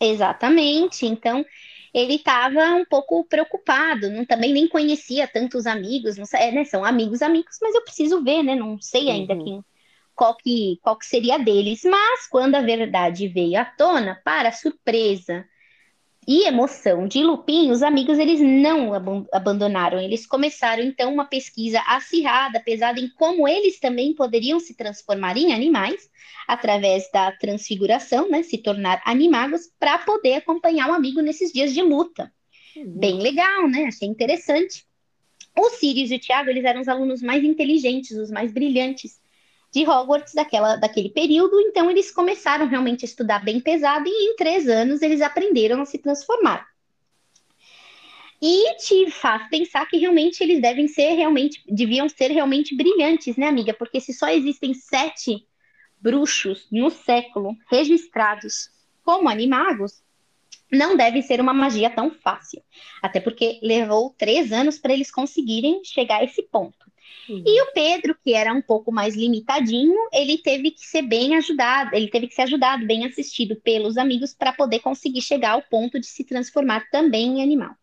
Exatamente. 0.00 1.06
Então, 1.06 1.44
ele 1.94 2.16
estava 2.16 2.74
um 2.74 2.84
pouco 2.84 3.24
preocupado, 3.24 4.10
não, 4.10 4.24
também 4.24 4.52
nem 4.52 4.68
conhecia 4.68 5.26
tantos 5.28 5.66
amigos, 5.66 6.16
não 6.16 6.26
sei, 6.26 6.50
né? 6.52 6.64
São 6.64 6.84
amigos, 6.84 7.22
amigos, 7.22 7.58
mas 7.62 7.74
eu 7.74 7.82
preciso 7.82 8.22
ver, 8.22 8.42
né? 8.42 8.54
Não 8.54 8.80
sei 8.80 9.10
ainda 9.10 9.34
uhum. 9.34 9.44
quem 9.44 9.64
qual 10.18 10.36
que, 10.36 10.80
qual 10.82 10.98
que 10.98 11.06
seria 11.06 11.38
deles. 11.38 11.82
Mas 11.84 12.26
quando 12.26 12.56
a 12.56 12.60
verdade 12.60 13.28
veio 13.28 13.60
à 13.60 13.64
tona, 13.64 14.20
para 14.24 14.50
surpresa 14.50 15.46
e 16.28 16.44
emoção 16.44 17.08
de 17.08 17.22
Lupin, 17.22 17.70
os 17.70 17.82
amigos 17.82 18.18
eles 18.18 18.38
não 18.38 18.92
ab 18.92 19.26
abandonaram. 19.32 19.98
Eles 19.98 20.26
começaram 20.26 20.82
então 20.82 21.10
uma 21.10 21.24
pesquisa 21.24 21.80
acirrada, 21.86 22.60
pesada 22.60 23.00
em 23.00 23.08
como 23.08 23.48
eles 23.48 23.80
também 23.80 24.14
poderiam 24.14 24.60
se 24.60 24.76
transformar 24.76 25.38
em 25.38 25.54
animais 25.54 26.10
através 26.46 27.10
da 27.10 27.32
transfiguração, 27.32 28.28
né, 28.28 28.42
se 28.42 28.58
tornar 28.58 29.00
animagos 29.06 29.72
para 29.80 29.98
poder 30.00 30.34
acompanhar 30.34 30.88
o 30.88 30.92
um 30.92 30.94
amigo 30.94 31.22
nesses 31.22 31.50
dias 31.50 31.72
de 31.72 31.80
luta. 31.80 32.30
Uhum. 32.76 32.98
Bem 32.98 33.22
legal, 33.22 33.66
né? 33.66 33.86
Achei 33.86 34.06
interessante. 34.06 34.84
O 35.56 35.70
Sirius 35.70 36.10
e 36.10 36.16
o 36.16 36.18
Tiago, 36.18 36.50
eles 36.50 36.64
eram 36.64 36.82
os 36.82 36.88
alunos 36.88 37.22
mais 37.22 37.42
inteligentes, 37.42 38.10
os 38.18 38.30
mais 38.30 38.52
brilhantes 38.52 39.18
de 39.70 39.86
Hogwarts 39.86 40.34
daquela, 40.34 40.76
daquele 40.76 41.10
período, 41.10 41.60
então 41.60 41.90
eles 41.90 42.10
começaram 42.10 42.66
realmente 42.66 43.04
a 43.04 43.08
estudar 43.08 43.44
bem 43.44 43.60
pesado 43.60 44.08
e 44.08 44.30
em 44.30 44.36
três 44.36 44.68
anos 44.68 45.02
eles 45.02 45.20
aprenderam 45.20 45.80
a 45.82 45.84
se 45.84 45.98
transformar. 45.98 46.66
E 48.40 48.76
te 48.76 49.10
faz 49.10 49.48
pensar 49.48 49.86
que 49.86 49.96
realmente 49.96 50.42
eles 50.42 50.62
devem 50.62 50.86
ser 50.86 51.14
realmente, 51.14 51.60
deviam 51.68 52.08
ser 52.08 52.30
realmente 52.30 52.74
brilhantes, 52.74 53.36
né, 53.36 53.48
amiga? 53.48 53.74
Porque 53.74 54.00
se 54.00 54.12
só 54.12 54.28
existem 54.28 54.72
sete 54.72 55.44
bruxos 56.00 56.68
no 56.70 56.88
século 56.88 57.56
registrados 57.68 58.70
como 59.02 59.28
animagos, 59.28 60.02
não 60.70 60.96
deve 60.96 61.22
ser 61.22 61.40
uma 61.40 61.52
magia 61.52 61.90
tão 61.90 62.10
fácil. 62.10 62.62
Até 63.02 63.20
porque 63.20 63.58
levou 63.62 64.14
três 64.16 64.52
anos 64.52 64.78
para 64.78 64.92
eles 64.92 65.10
conseguirem 65.10 65.82
chegar 65.82 66.20
a 66.20 66.24
esse 66.24 66.42
ponto. 66.42 66.87
Uhum. 67.28 67.42
E 67.44 67.62
o 67.62 67.72
Pedro, 67.72 68.16
que 68.24 68.34
era 68.34 68.52
um 68.52 68.62
pouco 68.62 68.90
mais 68.90 69.14
limitadinho, 69.14 69.94
ele 70.12 70.38
teve 70.38 70.70
que 70.70 70.86
ser 70.86 71.02
bem 71.02 71.36
ajudado, 71.36 71.94
ele 71.94 72.08
teve 72.08 72.26
que 72.26 72.34
ser 72.34 72.42
ajudado, 72.42 72.86
bem 72.86 73.04
assistido 73.04 73.56
pelos 73.56 73.98
amigos 73.98 74.34
para 74.34 74.52
poder 74.52 74.80
conseguir 74.80 75.20
chegar 75.20 75.50
ao 75.50 75.62
ponto 75.62 76.00
de 76.00 76.06
se 76.06 76.24
transformar 76.24 76.88
também 76.90 77.38
em 77.38 77.42
animal. 77.42 77.74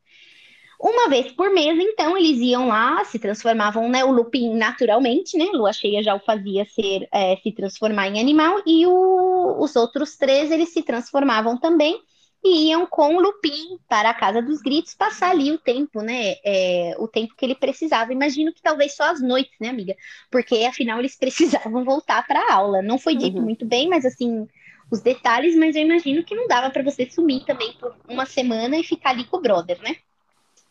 Uma 0.80 1.08
vez 1.10 1.32
por 1.32 1.52
mês, 1.52 1.78
então, 1.80 2.18
eles 2.18 2.40
iam 2.40 2.68
lá, 2.68 3.04
se 3.06 3.18
transformavam, 3.18 3.88
né? 3.88 4.04
O 4.04 4.12
Lupin 4.12 4.54
naturalmente, 4.56 5.38
né? 5.38 5.46
Lua 5.54 5.72
cheia 5.72 6.04
já 6.04 6.14
o 6.14 6.20
fazia 6.20 6.66
ser, 6.66 7.08
é, 7.14 7.38
se 7.38 7.52
transformar 7.52 8.08
em 8.08 8.20
animal, 8.20 8.62
e 8.66 8.86
o, 8.86 9.58
os 9.60 9.76
outros 9.76 10.18
três, 10.18 10.52
eles 10.52 10.74
se 10.74 10.84
transformavam 10.84 11.58
também 11.58 12.00
e 12.46 12.70
iam 12.70 12.86
com 12.86 13.16
o 13.16 13.20
Lupin 13.20 13.80
para 13.90 14.12
a 14.12 14.14
Casa 14.14 14.40
dos 14.40 14.62
Gritos 14.62 14.94
passar 14.94 15.32
ali 15.32 15.52
o 15.52 15.58
tempo, 15.58 16.02
né? 16.02 16.36
É, 16.44 16.96
o 17.00 17.08
tempo 17.08 17.34
que 17.36 17.44
ele 17.44 17.56
precisava. 17.56 18.14
Imagino 18.14 18.54
que 18.54 18.62
talvez 18.62 18.96
só 18.96 19.06
as 19.06 19.20
noites, 19.20 19.58
né, 19.60 19.70
amiga? 19.70 19.96
Porque 20.30 20.64
afinal 20.64 21.00
eles 21.00 21.16
precisavam 21.18 21.84
voltar 21.84 22.26
para 22.28 22.40
a 22.40 22.54
aula. 22.54 22.84
Não 22.84 23.00
foi 23.00 23.16
dito 23.16 23.38
uhum. 23.38 23.44
muito 23.44 23.66
bem, 23.66 23.90
mas 23.90 24.06
assim, 24.06 24.48
os 24.92 25.02
detalhes, 25.02 25.56
mas 25.56 25.76
eu 25.76 25.82
imagino 25.82 26.24
que 26.24 26.36
não 26.36 26.48
dava 26.48 26.70
para 26.70 26.84
você 26.84 27.10
sumir 27.10 27.44
também 27.46 27.74
por 27.74 27.96
uma 28.08 28.28
semana 28.28 28.78
e 28.78 28.84
ficar 28.84 29.10
ali 29.10 29.24
com 29.26 29.38
o 29.38 29.42
brother, 29.42 29.82
né? 29.82 29.96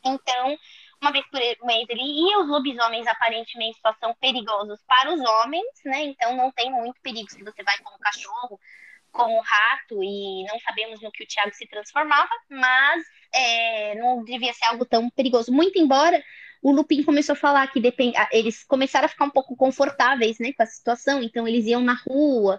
Então, 0.04 0.56
uma 1.02 1.10
vez 1.10 1.26
por 1.26 1.40
mês 1.66 1.86
ele 1.88 2.02
ia, 2.02 2.38
os 2.38 2.48
lobisomens 2.48 3.06
aparentemente 3.08 3.80
só 3.80 3.92
são 3.98 4.14
perigosos 4.20 4.78
para 4.86 5.12
os 5.12 5.20
homens, 5.20 5.66
né? 5.84 6.04
Então 6.04 6.36
não 6.36 6.52
tem 6.52 6.70
muito 6.70 7.00
perigo 7.02 7.28
se 7.30 7.42
você 7.42 7.64
vai 7.64 7.76
com 7.78 7.92
um 7.94 7.98
cachorro 7.98 8.60
como 9.14 9.40
rato 9.40 10.02
e 10.02 10.44
não 10.44 10.58
sabemos 10.60 11.00
no 11.00 11.10
que 11.10 11.24
o 11.24 11.26
Thiago 11.26 11.54
se 11.54 11.66
transformava, 11.66 12.30
mas 12.50 13.04
é, 13.32 13.94
não 13.94 14.24
devia 14.24 14.52
ser 14.52 14.66
algo 14.66 14.84
tão 14.84 15.08
perigoso. 15.08 15.52
Muito 15.52 15.78
embora 15.78 16.22
o 16.60 16.72
Lupin 16.72 17.02
começou 17.02 17.34
a 17.34 17.36
falar 17.36 17.66
que 17.68 17.78
depend... 17.78 18.14
eles 18.32 18.64
começaram 18.64 19.06
a 19.06 19.08
ficar 19.08 19.26
um 19.26 19.30
pouco 19.30 19.54
confortáveis 19.54 20.38
né, 20.38 20.52
com 20.52 20.62
a 20.62 20.66
situação, 20.66 21.22
então 21.22 21.46
eles 21.46 21.66
iam 21.66 21.80
na 21.80 21.94
rua, 21.94 22.58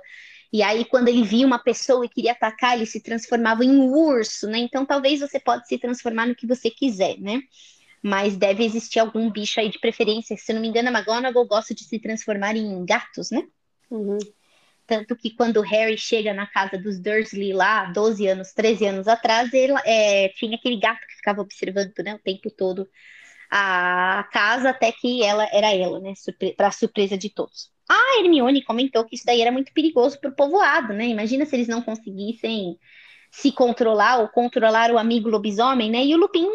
e 0.53 0.63
aí 0.63 0.85
quando 0.85 1.09
ele 1.09 1.24
via 1.24 1.45
uma 1.45 1.59
pessoa 1.59 2.05
e 2.05 2.09
queria 2.09 2.31
atacar, 2.31 2.75
ele 2.75 2.85
se 2.85 3.01
transformava 3.01 3.65
em 3.65 3.71
um 3.71 3.91
urso, 3.91 4.47
né? 4.47 4.59
Então 4.59 4.85
talvez 4.85 5.19
você 5.19 5.39
pode 5.39 5.67
se 5.67 5.77
transformar 5.77 6.27
no 6.27 6.35
que 6.35 6.47
você 6.47 6.69
quiser, 6.69 7.17
né? 7.19 7.41
Mas 8.01 8.38
deve 8.38 8.63
existir 8.63 9.00
algum 9.00 9.29
bicho 9.29 9.59
aí 9.59 9.69
de 9.69 9.79
preferência. 9.79 10.38
Se 10.38 10.53
não 10.53 10.62
me 10.62 10.67
engano, 10.67 10.89
a 10.89 10.91
McGonagall 10.91 11.47
gosta 11.47 11.74
de 11.74 11.83
se 11.83 12.00
transformar 12.00 12.55
em 12.55 12.85
gatos, 12.85 13.31
né? 13.31 13.45
Uhum. 13.89 14.19
Tanto 14.87 15.15
que 15.15 15.31
quando 15.31 15.61
Harry 15.61 15.97
chega 15.97 16.33
na 16.33 16.45
casa 16.45 16.77
dos 16.77 16.99
Dursley 16.99 17.53
lá, 17.53 17.85
12 17.85 18.27
anos, 18.27 18.53
13 18.53 18.85
anos 18.85 19.07
atrás, 19.07 19.51
ele, 19.53 19.73
é, 19.85 20.29
tinha 20.29 20.55
aquele 20.55 20.79
gato 20.79 21.01
que 21.07 21.15
ficava 21.15 21.41
observando 21.41 21.91
né, 22.03 22.15
o 22.15 22.19
tempo 22.19 22.51
todo 22.51 22.87
a 23.49 24.27
casa, 24.31 24.69
até 24.69 24.91
que 24.91 25.23
ela 25.23 25.47
era 25.51 25.73
ela, 25.73 25.99
né? 25.99 26.13
Para 26.57 26.71
surpresa 26.71 27.17
de 27.17 27.29
todos. 27.29 27.71
A 27.87 28.19
Hermione 28.19 28.63
comentou 28.63 29.05
que 29.05 29.15
isso 29.15 29.25
daí 29.25 29.41
era 29.41 29.51
muito 29.51 29.71
perigoso 29.71 30.19
para 30.19 30.29
o 30.29 30.35
povoado, 30.35 30.93
né? 30.93 31.05
Imagina 31.07 31.45
se 31.45 31.55
eles 31.55 31.67
não 31.67 31.81
conseguissem 31.81 32.77
se 33.31 33.51
controlar 33.51 34.19
ou 34.19 34.29
controlar 34.29 34.91
o 34.91 34.97
amigo 34.97 35.29
lobisomem, 35.29 35.91
né? 35.91 36.03
E 36.03 36.15
o 36.15 36.17
Lupin 36.17 36.49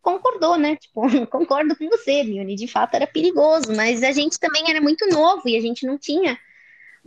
concordou, 0.00 0.56
né? 0.56 0.76
Tipo, 0.76 1.02
concordo 1.28 1.76
com 1.76 1.88
você, 1.88 2.20
Hermione, 2.20 2.54
de 2.54 2.68
fato 2.68 2.94
era 2.94 3.06
perigoso, 3.06 3.74
mas 3.74 4.02
a 4.02 4.12
gente 4.12 4.38
também 4.38 4.70
era 4.70 4.80
muito 4.80 5.06
novo 5.08 5.48
e 5.48 5.56
a 5.56 5.60
gente 5.60 5.86
não 5.86 5.98
tinha 5.98 6.38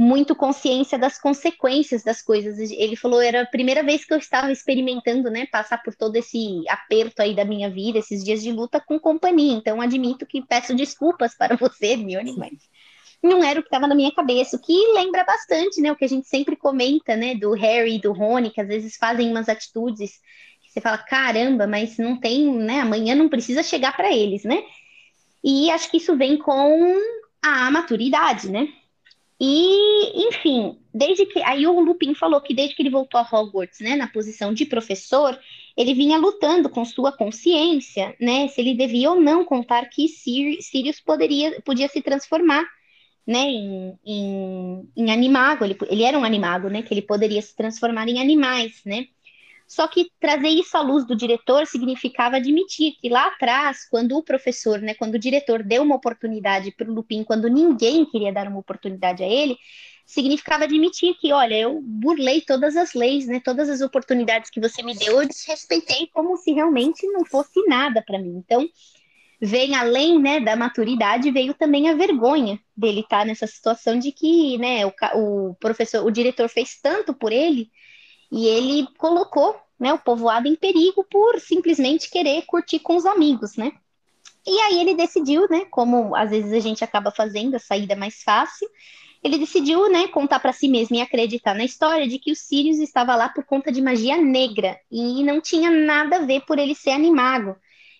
muito 0.01 0.35
consciência 0.35 0.97
das 0.97 1.19
consequências 1.21 2.01
das 2.01 2.23
coisas. 2.23 2.57
Ele 2.71 2.95
falou, 2.95 3.21
era 3.21 3.43
a 3.43 3.45
primeira 3.45 3.83
vez 3.83 4.03
que 4.03 4.11
eu 4.11 4.17
estava 4.17 4.51
experimentando, 4.51 5.29
né, 5.29 5.45
passar 5.45 5.77
por 5.83 5.93
todo 5.93 6.15
esse 6.15 6.63
aperto 6.67 7.21
aí 7.21 7.35
da 7.35 7.45
minha 7.45 7.69
vida, 7.69 7.99
esses 7.99 8.23
dias 8.23 8.41
de 8.41 8.51
luta 8.51 8.81
com 8.81 8.99
companhia. 8.99 9.53
Então, 9.53 9.79
admito 9.79 10.25
que 10.25 10.41
peço 10.41 10.75
desculpas 10.75 11.37
para 11.37 11.55
você, 11.55 11.93
Hermione, 11.93 12.35
mas 12.35 12.53
não 13.21 13.43
era 13.43 13.59
o 13.59 13.61
que 13.61 13.67
estava 13.67 13.85
na 13.85 13.93
minha 13.93 14.11
cabeça, 14.11 14.57
o 14.57 14.59
que 14.59 14.73
lembra 14.95 15.23
bastante, 15.23 15.79
né, 15.79 15.91
o 15.91 15.95
que 15.95 16.05
a 16.05 16.09
gente 16.09 16.27
sempre 16.27 16.55
comenta, 16.55 17.15
né, 17.15 17.35
do 17.35 17.51
Harry 17.53 17.97
e 17.97 18.01
do 18.01 18.11
Rony, 18.11 18.49
que 18.49 18.59
às 18.59 18.67
vezes 18.67 18.97
fazem 18.97 19.29
umas 19.29 19.47
atitudes 19.47 20.13
que 20.63 20.71
você 20.71 20.81
fala, 20.81 20.97
caramba, 20.97 21.67
mas 21.67 21.99
não 21.99 22.19
tem, 22.19 22.51
né, 22.51 22.79
amanhã 22.79 23.13
não 23.13 23.29
precisa 23.29 23.61
chegar 23.61 23.95
para 23.95 24.11
eles, 24.11 24.43
né? 24.43 24.63
E 25.43 25.69
acho 25.69 25.91
que 25.91 25.97
isso 25.97 26.17
vem 26.17 26.39
com 26.39 26.97
a 27.43 27.69
maturidade, 27.69 28.49
né? 28.49 28.67
E, 29.43 30.27
enfim, 30.27 30.77
desde 30.93 31.25
que. 31.25 31.41
Aí 31.41 31.65
o 31.65 31.79
Lupin 31.79 32.13
falou 32.13 32.39
que 32.41 32.53
desde 32.53 32.75
que 32.75 32.83
ele 32.83 32.91
voltou 32.91 33.19
a 33.19 33.23
Hogwarts, 33.23 33.79
né, 33.79 33.95
na 33.95 34.07
posição 34.07 34.53
de 34.53 34.67
professor, 34.67 35.35
ele 35.75 35.95
vinha 35.95 36.19
lutando 36.19 36.69
com 36.69 36.85
sua 36.85 37.11
consciência, 37.11 38.15
né, 38.21 38.47
se 38.49 38.61
ele 38.61 38.75
devia 38.75 39.09
ou 39.09 39.19
não 39.19 39.43
contar 39.43 39.89
que 39.89 40.07
Sirius 40.07 40.99
poderia, 40.99 41.59
podia 41.61 41.87
se 41.87 42.03
transformar, 42.03 42.63
né, 43.25 43.39
em, 43.49 43.97
em, 44.05 44.91
em 44.95 45.11
animago. 45.11 45.65
Ele, 45.65 45.75
ele 45.89 46.03
era 46.03 46.19
um 46.19 46.23
animago, 46.23 46.69
né, 46.69 46.83
que 46.83 46.93
ele 46.93 47.01
poderia 47.01 47.41
se 47.41 47.55
transformar 47.55 48.07
em 48.07 48.21
animais, 48.21 48.83
né. 48.85 49.07
Só 49.71 49.87
que 49.87 50.11
trazer 50.19 50.49
isso 50.49 50.75
à 50.75 50.81
luz 50.81 51.07
do 51.07 51.15
diretor 51.15 51.65
significava 51.65 52.35
admitir 52.35 52.91
que 52.99 53.07
lá 53.07 53.27
atrás, 53.27 53.87
quando 53.89 54.17
o 54.17 54.21
professor, 54.21 54.81
né, 54.81 54.93
quando 54.93 55.15
o 55.15 55.19
diretor 55.19 55.63
deu 55.63 55.81
uma 55.81 55.95
oportunidade 55.95 56.71
para 56.71 56.91
o 56.91 56.93
Lupin, 56.93 57.23
quando 57.23 57.47
ninguém 57.47 58.03
queria 58.03 58.33
dar 58.33 58.49
uma 58.49 58.59
oportunidade 58.59 59.23
a 59.23 59.27
ele, 59.29 59.57
significava 60.05 60.65
admitir 60.65 61.15
que, 61.21 61.31
olha, 61.31 61.57
eu 61.57 61.79
burlei 61.81 62.41
todas 62.41 62.75
as 62.75 62.93
leis, 62.93 63.27
né, 63.27 63.39
todas 63.39 63.69
as 63.69 63.79
oportunidades 63.79 64.49
que 64.49 64.59
você 64.59 64.83
me 64.83 64.93
deu, 64.93 65.21
eu 65.21 65.25
desrespeitei 65.25 66.05
como 66.13 66.35
se 66.35 66.51
realmente 66.51 67.07
não 67.07 67.23
fosse 67.23 67.65
nada 67.65 68.03
para 68.05 68.19
mim. 68.19 68.43
Então, 68.45 68.67
vem 69.39 69.73
além, 69.73 70.19
né, 70.19 70.41
da 70.41 70.53
maturidade, 70.53 71.31
veio 71.31 71.53
também 71.53 71.89
a 71.89 71.95
vergonha 71.95 72.59
dele 72.75 72.99
estar 72.99 73.19
tá 73.19 73.25
nessa 73.25 73.47
situação 73.47 73.97
de 73.97 74.11
que, 74.11 74.57
né, 74.57 74.85
o, 74.85 74.91
o 75.15 75.55
professor, 75.55 76.05
o 76.05 76.11
diretor 76.11 76.49
fez 76.49 76.77
tanto 76.81 77.13
por 77.13 77.31
ele 77.31 77.71
e 78.31 78.47
ele 78.47 78.87
colocou 78.97 79.59
né, 79.79 79.93
o 79.93 79.99
povoado 79.99 80.47
em 80.47 80.55
perigo 80.55 81.03
por 81.03 81.39
simplesmente 81.39 82.09
querer 82.09 82.43
curtir 82.43 82.79
com 82.79 82.95
os 82.95 83.05
amigos, 83.05 83.57
né? 83.57 83.73
E 84.45 84.59
aí 84.61 84.79
ele 84.79 84.95
decidiu, 84.95 85.47
né, 85.49 85.65
como 85.69 86.15
às 86.15 86.29
vezes 86.29 86.53
a 86.53 86.59
gente 86.59 86.83
acaba 86.83 87.11
fazendo 87.11 87.55
a 87.55 87.59
saída 87.59 87.95
mais 87.95 88.23
fácil, 88.23 88.67
ele 89.23 89.37
decidiu, 89.37 89.89
né, 89.89 90.07
contar 90.07 90.39
para 90.39 90.53
si 90.53 90.67
mesmo 90.67 90.95
e 90.95 91.01
acreditar 91.01 91.53
na 91.53 91.63
história 91.63 92.07
de 92.07 92.17
que 92.17 92.31
o 92.31 92.35
Sirius 92.35 92.79
estava 92.79 93.15
lá 93.15 93.29
por 93.29 93.43
conta 93.43 93.71
de 93.71 93.81
magia 93.81 94.17
negra 94.17 94.79
e 94.91 95.23
não 95.23 95.39
tinha 95.39 95.69
nada 95.69 96.17
a 96.17 96.25
ver 96.25 96.41
por 96.41 96.57
ele 96.57 96.73
ser 96.73 96.91
animago. 96.91 97.55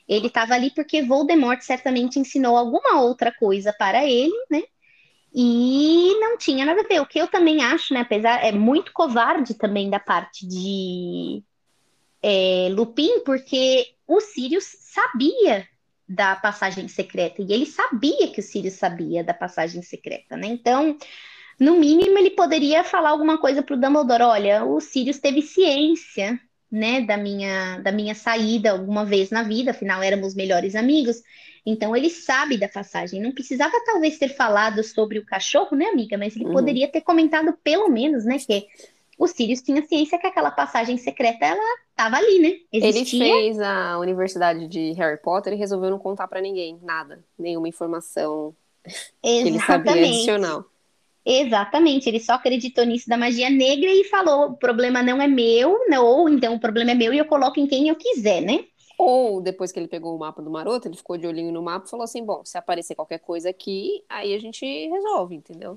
Ele 0.07 0.27
estava 0.27 0.55
ali 0.55 0.71
porque 0.71 1.03
Voldemort 1.03 1.61
certamente 1.61 2.19
ensinou 2.19 2.57
alguma 2.57 3.01
outra 3.01 3.31
coisa 3.31 3.71
para 3.71 4.03
ele, 4.05 4.33
né? 4.49 4.63
E 5.33 6.17
não 6.19 6.37
tinha 6.37 6.65
nada 6.65 6.81
a 6.81 6.87
ver. 6.87 7.01
O 7.01 7.05
que 7.05 7.19
eu 7.19 7.27
também 7.27 7.63
acho, 7.63 7.93
né? 7.93 8.01
Apesar, 8.01 8.43
é 8.43 8.51
muito 8.51 8.91
covarde 8.91 9.53
também 9.53 9.89
da 9.89 9.99
parte 9.99 10.45
de 10.45 11.43
é, 12.21 12.69
Lupin, 12.71 13.21
porque 13.23 13.93
o 14.07 14.19
Sirius 14.19 14.65
sabia 14.65 15.67
da 16.07 16.35
passagem 16.35 16.89
secreta 16.89 17.41
e 17.41 17.53
ele 17.53 17.65
sabia 17.65 18.27
que 18.27 18.41
o 18.41 18.43
Sirius 18.43 18.73
sabia 18.73 19.23
da 19.23 19.33
passagem 19.33 19.81
secreta, 19.81 20.35
né? 20.35 20.47
Então, 20.47 20.97
no 21.57 21.77
mínimo, 21.77 22.17
ele 22.17 22.31
poderia 22.31 22.83
falar 22.83 23.11
alguma 23.11 23.37
coisa 23.37 23.63
para 23.63 23.75
o 23.75 23.79
Dumbledore: 23.79 24.23
olha, 24.23 24.65
o 24.65 24.81
Sirius 24.81 25.19
teve 25.19 25.41
ciência, 25.41 26.39
né, 26.71 27.01
da 27.01 27.17
minha, 27.17 27.79
da 27.79 27.91
minha 27.91 28.15
saída 28.15 28.71
alguma 28.71 29.05
vez 29.05 29.29
na 29.29 29.43
vida, 29.43 29.71
afinal 29.71 30.01
éramos 30.01 30.33
melhores 30.33 30.75
amigos. 30.75 31.21
Então 31.65 31.95
ele 31.95 32.09
sabe 32.09 32.57
da 32.57 32.67
passagem. 32.67 33.21
Não 33.21 33.31
precisava 33.31 33.73
talvez 33.85 34.17
ter 34.17 34.29
falado 34.29 34.83
sobre 34.83 35.19
o 35.19 35.25
cachorro, 35.25 35.75
né, 35.77 35.85
amiga? 35.85 36.17
Mas 36.17 36.35
ele 36.35 36.45
uhum. 36.45 36.53
poderia 36.53 36.87
ter 36.87 37.01
comentado 37.01 37.53
pelo 37.63 37.87
menos, 37.87 38.25
né, 38.25 38.37
que 38.39 38.67
o 39.17 39.27
Sirius 39.27 39.61
tinha 39.61 39.85
ciência 39.85 40.17
que 40.17 40.25
aquela 40.25 40.49
passagem 40.49 40.97
secreta 40.97 41.45
ela 41.45 41.63
estava 41.91 42.17
ali, 42.17 42.39
né? 42.39 42.53
Existia. 42.73 43.23
Ele 43.23 43.33
fez 43.33 43.59
a 43.59 43.99
universidade 43.99 44.67
de 44.67 44.93
Harry 44.93 45.21
Potter 45.21 45.53
e 45.53 45.57
resolveu 45.57 45.91
não 45.91 45.99
contar 45.99 46.27
para 46.27 46.41
ninguém 46.41 46.79
nada, 46.81 47.23
nenhuma 47.37 47.67
informação 47.67 48.55
que 48.83 48.91
ele 49.21 49.59
sabia 49.59 49.91
adicional. 49.91 50.65
Exatamente, 51.23 52.09
ele 52.09 52.19
só 52.19 52.33
acreditou 52.33 52.83
nisso 52.83 53.07
da 53.07 53.15
magia 53.15 53.47
negra 53.47 53.91
e 53.91 54.05
falou: 54.05 54.47
o 54.47 54.57
problema 54.57 55.03
não 55.03 55.21
é 55.21 55.27
meu, 55.27 55.85
não, 55.87 56.03
ou 56.03 56.27
então 56.27 56.55
o 56.55 56.59
problema 56.59 56.91
é 56.91 56.95
meu 56.95 57.13
e 57.13 57.19
eu 57.19 57.25
coloco 57.25 57.59
em 57.59 57.67
quem 57.67 57.89
eu 57.89 57.95
quiser, 57.95 58.41
né? 58.41 58.65
Ou 59.03 59.41
depois 59.41 59.71
que 59.71 59.79
ele 59.79 59.87
pegou 59.87 60.15
o 60.15 60.19
mapa 60.19 60.43
do 60.43 60.51
maroto, 60.51 60.87
ele 60.87 60.95
ficou 60.95 61.17
de 61.17 61.25
olhinho 61.25 61.51
no 61.51 61.63
mapa 61.63 61.87
e 61.87 61.89
falou 61.89 62.03
assim: 62.03 62.23
bom, 62.23 62.45
se 62.45 62.55
aparecer 62.55 62.93
qualquer 62.93 63.17
coisa 63.17 63.49
aqui, 63.49 64.03
aí 64.07 64.31
a 64.31 64.37
gente 64.37 64.63
resolve, 64.63 65.33
entendeu? 65.33 65.75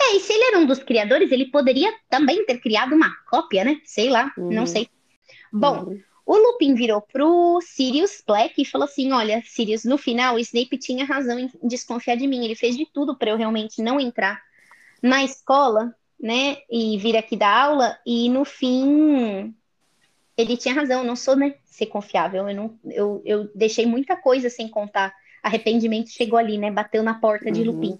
É, 0.00 0.14
e 0.14 0.20
se 0.20 0.32
ele 0.32 0.44
era 0.44 0.58
um 0.60 0.66
dos 0.66 0.78
criadores, 0.78 1.32
ele 1.32 1.50
poderia 1.50 1.92
também 2.08 2.46
ter 2.46 2.60
criado 2.60 2.94
uma 2.94 3.12
cópia, 3.28 3.64
né? 3.64 3.80
Sei 3.84 4.08
lá, 4.08 4.32
uhum. 4.38 4.52
não 4.52 4.66
sei. 4.66 4.88
Bom, 5.52 5.82
uhum. 5.82 6.00
o 6.24 6.36
Lupin 6.36 6.76
virou 6.76 7.00
pro 7.00 7.60
Sirius 7.60 8.22
Black 8.24 8.62
e 8.62 8.64
falou 8.64 8.84
assim: 8.84 9.10
olha, 9.10 9.42
Sirius, 9.44 9.84
no 9.84 9.98
final, 9.98 10.36
o 10.36 10.38
Snape 10.38 10.78
tinha 10.78 11.04
razão 11.04 11.40
em 11.40 11.50
desconfiar 11.64 12.16
de 12.16 12.28
mim. 12.28 12.44
Ele 12.44 12.54
fez 12.54 12.76
de 12.76 12.86
tudo 12.86 13.18
para 13.18 13.30
eu 13.30 13.36
realmente 13.36 13.82
não 13.82 13.98
entrar 13.98 14.40
na 15.02 15.24
escola, 15.24 15.92
né? 16.20 16.58
E 16.70 16.96
vir 16.98 17.16
aqui 17.16 17.34
dar 17.34 17.64
aula, 17.64 17.98
e 18.06 18.28
no 18.28 18.44
fim 18.44 19.56
ele 20.40 20.56
tinha 20.56 20.74
razão, 20.74 21.00
eu 21.00 21.06
não 21.06 21.16
sou, 21.16 21.36
né, 21.36 21.54
ser 21.64 21.86
confiável. 21.86 22.48
Eu, 22.48 22.54
não, 22.54 22.78
eu, 22.84 23.22
eu 23.24 23.50
deixei 23.54 23.86
muita 23.86 24.16
coisa 24.16 24.48
sem 24.50 24.68
contar. 24.68 25.14
Arrependimento 25.42 26.10
chegou 26.10 26.38
ali, 26.38 26.58
né? 26.58 26.70
Bateu 26.70 27.02
na 27.02 27.14
porta 27.14 27.50
de 27.50 27.60
uhum. 27.60 27.66
Lupin. 27.66 27.98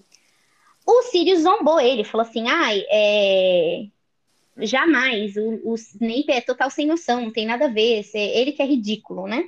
O 0.85 1.03
Sirius 1.03 1.41
zombou 1.41 1.79
ele, 1.79 2.03
falou 2.03 2.25
assim: 2.25 2.47
ai, 2.47 2.83
é... 2.89 3.85
jamais, 4.57 5.35
o, 5.37 5.71
o 5.71 5.75
Snape 5.75 6.31
é 6.31 6.41
total 6.41 6.69
sem 6.69 6.85
noção, 6.85 7.21
não 7.21 7.31
tem 7.31 7.45
nada 7.45 7.65
a 7.65 7.69
ver, 7.69 8.03
ele 8.13 8.51
que 8.51 8.61
é 8.61 8.65
ridículo, 8.65 9.27
né? 9.27 9.43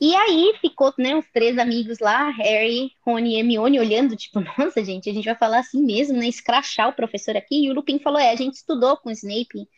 E 0.00 0.16
aí 0.16 0.52
ficou, 0.60 0.92
né, 0.98 1.14
os 1.14 1.26
três 1.32 1.56
amigos 1.58 2.00
lá, 2.00 2.28
Harry, 2.30 2.90
Rony 3.06 3.34
e 3.34 3.38
Hermione, 3.38 3.78
olhando, 3.78 4.16
tipo, 4.16 4.40
nossa, 4.58 4.84
gente, 4.84 5.08
a 5.08 5.12
gente 5.12 5.24
vai 5.24 5.36
falar 5.36 5.60
assim 5.60 5.80
mesmo, 5.80 6.18
né? 6.18 6.26
Escrachar 6.26 6.88
o 6.88 6.92
professor 6.92 7.36
aqui. 7.36 7.64
E 7.64 7.70
o 7.70 7.74
Lupin 7.74 7.98
falou: 8.00 8.18
é, 8.18 8.30
a 8.30 8.36
gente 8.36 8.54
estudou 8.54 8.96
com 8.96 9.10
o 9.10 9.12
Snape 9.12 9.68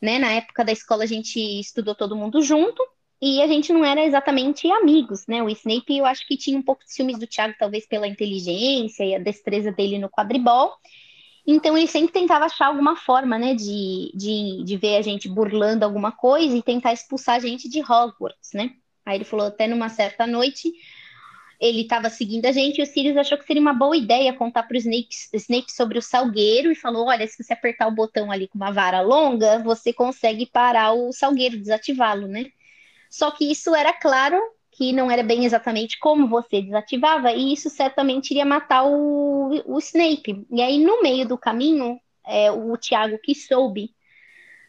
né? 0.00 0.18
Na 0.18 0.32
época 0.32 0.64
da 0.64 0.72
escola 0.72 1.04
a 1.04 1.06
gente 1.06 1.38
estudou 1.60 1.94
todo 1.94 2.16
mundo 2.16 2.42
junto 2.42 2.82
e 3.20 3.40
a 3.40 3.46
gente 3.46 3.72
não 3.72 3.84
era 3.84 4.04
exatamente 4.04 4.70
amigos, 4.70 5.26
né? 5.26 5.42
O 5.42 5.48
Snape 5.48 5.96
eu 5.96 6.04
acho 6.04 6.26
que 6.26 6.36
tinha 6.36 6.58
um 6.58 6.62
pouco 6.62 6.84
de 6.84 6.92
ciúmes 6.92 7.18
do 7.18 7.26
Thiago, 7.26 7.54
talvez 7.58 7.86
pela 7.86 8.06
inteligência 8.06 9.04
e 9.04 9.14
a 9.14 9.18
destreza 9.18 9.72
dele 9.72 9.98
no 9.98 10.10
quadribol. 10.10 10.72
Então 11.46 11.76
ele 11.76 11.86
sempre 11.86 12.12
tentava 12.12 12.46
achar 12.46 12.66
alguma 12.66 12.96
forma, 12.96 13.38
né, 13.38 13.54
de, 13.54 14.10
de, 14.14 14.64
de 14.64 14.76
ver 14.76 14.96
a 14.96 15.02
gente 15.02 15.28
burlando 15.28 15.84
alguma 15.84 16.10
coisa 16.10 16.56
e 16.56 16.62
tentar 16.62 16.92
expulsar 16.92 17.36
a 17.36 17.38
gente 17.38 17.68
de 17.68 17.80
Hogwarts, 17.80 18.52
né? 18.54 18.70
Aí 19.04 19.18
ele 19.18 19.24
falou 19.24 19.46
até 19.46 19.66
numa 19.66 19.90
certa 19.90 20.26
noite, 20.26 20.72
ele 21.60 21.82
estava 21.82 22.10
seguindo 22.10 22.46
a 22.46 22.52
gente 22.52 22.78
e 22.78 22.82
o 22.82 22.86
Sirius 22.86 23.16
achou 23.16 23.38
que 23.38 23.44
seria 23.44 23.62
uma 23.62 23.74
boa 23.74 23.96
ideia 23.96 24.32
contar 24.32 24.64
para 24.64 24.74
o 24.74 24.78
Snape, 24.78 25.08
Snape 25.34 25.72
sobre 25.72 25.98
o 25.98 26.02
salgueiro 26.02 26.70
e 26.70 26.74
falou: 26.74 27.06
olha, 27.06 27.26
se 27.26 27.42
você 27.42 27.52
apertar 27.52 27.86
o 27.86 27.94
botão 27.94 28.30
ali 28.30 28.48
com 28.48 28.58
uma 28.58 28.72
vara 28.72 29.00
longa, 29.00 29.58
você 29.60 29.92
consegue 29.92 30.46
parar 30.46 30.92
o 30.92 31.12
salgueiro, 31.12 31.58
desativá-lo, 31.58 32.26
né? 32.26 32.46
Só 33.10 33.30
que 33.30 33.50
isso 33.50 33.74
era 33.74 33.92
claro 33.92 34.40
que 34.72 34.92
não 34.92 35.10
era 35.10 35.22
bem 35.22 35.44
exatamente 35.44 35.98
como 36.00 36.28
você 36.28 36.60
desativava, 36.60 37.32
e 37.32 37.52
isso 37.52 37.70
certamente 37.70 38.32
iria 38.32 38.44
matar 38.44 38.84
o, 38.84 39.62
o 39.66 39.78
Snape. 39.78 40.44
E 40.50 40.60
aí, 40.60 40.78
no 40.84 41.00
meio 41.00 41.26
do 41.26 41.38
caminho, 41.38 42.00
é, 42.26 42.50
o 42.50 42.76
Tiago 42.76 43.18
que 43.22 43.34
soube 43.34 43.94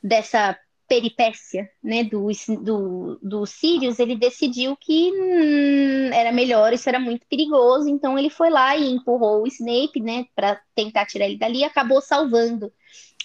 dessa 0.03 0.57
peripécia 0.87 1.69
né, 1.83 2.03
do, 2.03 2.27
do, 2.61 3.19
do 3.21 3.45
Sirius, 3.45 3.99
ele 3.99 4.15
decidiu 4.15 4.75
que 4.75 5.11
hum, 5.11 6.09
era 6.13 6.31
melhor, 6.31 6.73
isso 6.73 6.87
era 6.87 6.99
muito 6.99 7.25
perigoso, 7.27 7.89
então 7.89 8.17
ele 8.17 8.29
foi 8.29 8.49
lá 8.49 8.75
e 8.75 8.91
empurrou 8.91 9.43
o 9.43 9.47
Snape, 9.47 9.99
né, 9.99 10.25
para 10.35 10.59
tentar 10.75 11.05
tirar 11.05 11.25
ele 11.25 11.37
dali, 11.37 11.59
e 11.59 11.63
acabou 11.63 12.01
salvando 12.01 12.71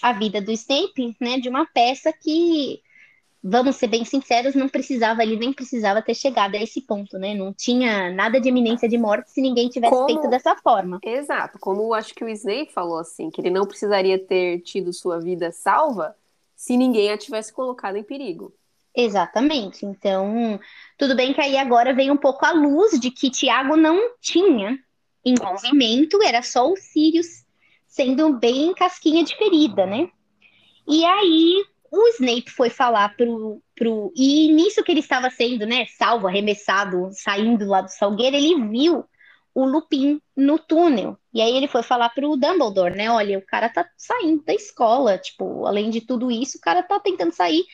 a 0.01 0.13
vida 0.13 0.41
do 0.41 0.51
Snape, 0.51 1.15
né, 1.19 1.39
de 1.39 1.49
uma 1.49 1.65
peça 1.65 2.11
que, 2.11 2.81
vamos 3.43 3.75
ser 3.75 3.87
bem 3.87 4.03
sinceros, 4.03 4.55
não 4.55 4.67
precisava, 4.67 5.21
ele 5.21 5.35
nem 5.35 5.53
precisava 5.53 6.01
ter 6.01 6.15
chegado 6.15 6.55
a 6.55 6.61
esse 6.61 6.81
ponto, 6.81 7.19
né, 7.19 7.35
não 7.35 7.53
tinha 7.53 8.11
nada 8.11 8.41
de 8.41 8.49
eminência 8.49 8.89
de 8.89 8.97
morte 8.97 9.31
se 9.31 9.41
ninguém 9.41 9.69
tivesse 9.69 9.93
como... 9.93 10.07
feito 10.07 10.27
dessa 10.27 10.55
forma. 10.55 10.99
Exato, 11.03 11.59
como 11.59 11.93
acho 11.93 12.15
que 12.15 12.23
o 12.23 12.29
Snape 12.29 12.73
falou 12.73 12.97
assim, 12.97 13.29
que 13.29 13.39
ele 13.39 13.51
não 13.51 13.67
precisaria 13.67 14.17
ter 14.17 14.61
tido 14.61 14.91
sua 14.91 15.19
vida 15.19 15.51
salva, 15.51 16.15
se 16.61 16.77
ninguém 16.77 17.11
a 17.11 17.17
tivesse 17.17 17.51
colocado 17.51 17.95
em 17.95 18.03
perigo. 18.03 18.53
Exatamente. 18.95 19.83
Então, 19.83 20.59
tudo 20.95 21.15
bem 21.15 21.33
que 21.33 21.41
aí 21.41 21.57
agora 21.57 21.91
veio 21.91 22.13
um 22.13 22.17
pouco 22.17 22.45
a 22.45 22.51
luz 22.51 22.99
de 22.99 23.09
que 23.09 23.31
Tiago 23.31 23.75
não 23.75 24.13
tinha 24.21 24.77
envolvimento, 25.25 26.21
era 26.21 26.43
só 26.43 26.71
o 26.71 26.77
Sirius 26.77 27.43
sendo 27.87 28.33
bem 28.37 28.75
casquinha 28.75 29.23
de 29.23 29.35
ferida, 29.35 29.87
né? 29.87 30.07
E 30.87 31.03
aí 31.03 31.65
o 31.91 32.07
Snape 32.09 32.51
foi 32.51 32.69
falar 32.69 33.17
pro, 33.17 33.59
pro. 33.75 34.13
E 34.15 34.53
nisso 34.53 34.83
que 34.83 34.91
ele 34.91 34.99
estava 34.99 35.31
sendo, 35.31 35.65
né, 35.65 35.87
salvo, 35.97 36.27
arremessado, 36.27 37.09
saindo 37.11 37.65
lá 37.65 37.81
do 37.81 37.89
Salgueiro, 37.89 38.35
ele 38.35 38.67
viu 38.67 39.03
o 39.53 39.65
Lupin 39.65 40.21
no 40.35 40.57
túnel. 40.57 41.17
E 41.33 41.41
aí 41.41 41.55
ele 41.55 41.67
foi 41.67 41.83
falar 41.83 42.09
pro 42.09 42.37
Dumbledore, 42.37 42.95
né? 42.95 43.09
Olha, 43.11 43.37
o 43.37 43.45
cara 43.45 43.69
tá 43.69 43.87
saindo 43.97 44.43
da 44.43 44.53
escola, 44.53 45.17
tipo, 45.17 45.65
além 45.65 45.89
de 45.89 46.01
tudo 46.01 46.31
isso, 46.31 46.57
o 46.57 46.61
cara 46.61 46.83
tá 46.83 46.99
tentando 46.99 47.33
sair. 47.33 47.65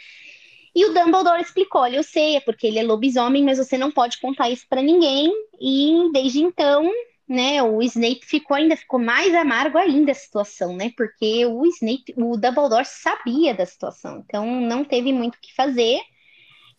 E 0.75 0.85
o 0.85 0.93
Dumbledore 0.93 1.41
explicou: 1.41 1.81
olha, 1.81 1.97
eu 1.97 2.03
sei, 2.03 2.35
é 2.35 2.39
porque 2.39 2.67
ele 2.67 2.79
é 2.79 2.83
lobisomem, 2.83 3.43
mas 3.43 3.57
você 3.57 3.77
não 3.77 3.91
pode 3.91 4.19
contar 4.19 4.49
isso 4.49 4.65
para 4.69 4.81
ninguém. 4.81 5.31
E 5.59 6.11
desde 6.13 6.41
então, 6.41 6.89
né, 7.27 7.61
o 7.63 7.81
Snape 7.81 8.21
ficou 8.23 8.55
ainda 8.55 8.77
ficou 8.77 8.99
mais 8.99 9.33
amargo 9.33 9.77
ainda 9.77 10.11
a 10.11 10.15
situação, 10.15 10.75
né? 10.75 10.91
Porque 10.95 11.45
o 11.45 11.65
Snape, 11.65 12.13
o 12.15 12.37
Dumbledore 12.37 12.85
sabia 12.85 13.53
da 13.53 13.65
situação, 13.65 14.23
então 14.25 14.45
não 14.61 14.83
teve 14.83 15.11
muito 15.11 15.35
o 15.35 15.41
que 15.41 15.53
fazer. 15.55 15.99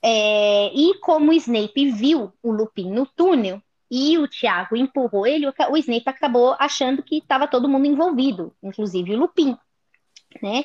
É, 0.03 0.73
e 0.75 0.95
como 1.01 1.33
o 1.33 1.35
Snape 1.35 1.91
viu 1.91 2.33
o 2.43 2.53
Lupin 2.53 2.91
no 2.91 3.05
túnel 3.05 3.61
e 3.91 4.19
o 4.19 4.29
Tiago 4.29 4.77
empurrou 4.77 5.27
ele, 5.27 5.47
o 5.47 5.77
Snape 5.77 6.03
acabou 6.07 6.55
achando 6.59 7.03
que 7.03 7.19
estava 7.19 7.47
todo 7.47 7.69
mundo 7.69 7.87
envolvido, 7.87 8.55
inclusive 8.63 9.15
o 9.15 9.19
Lupin, 9.19 9.57
né? 10.43 10.65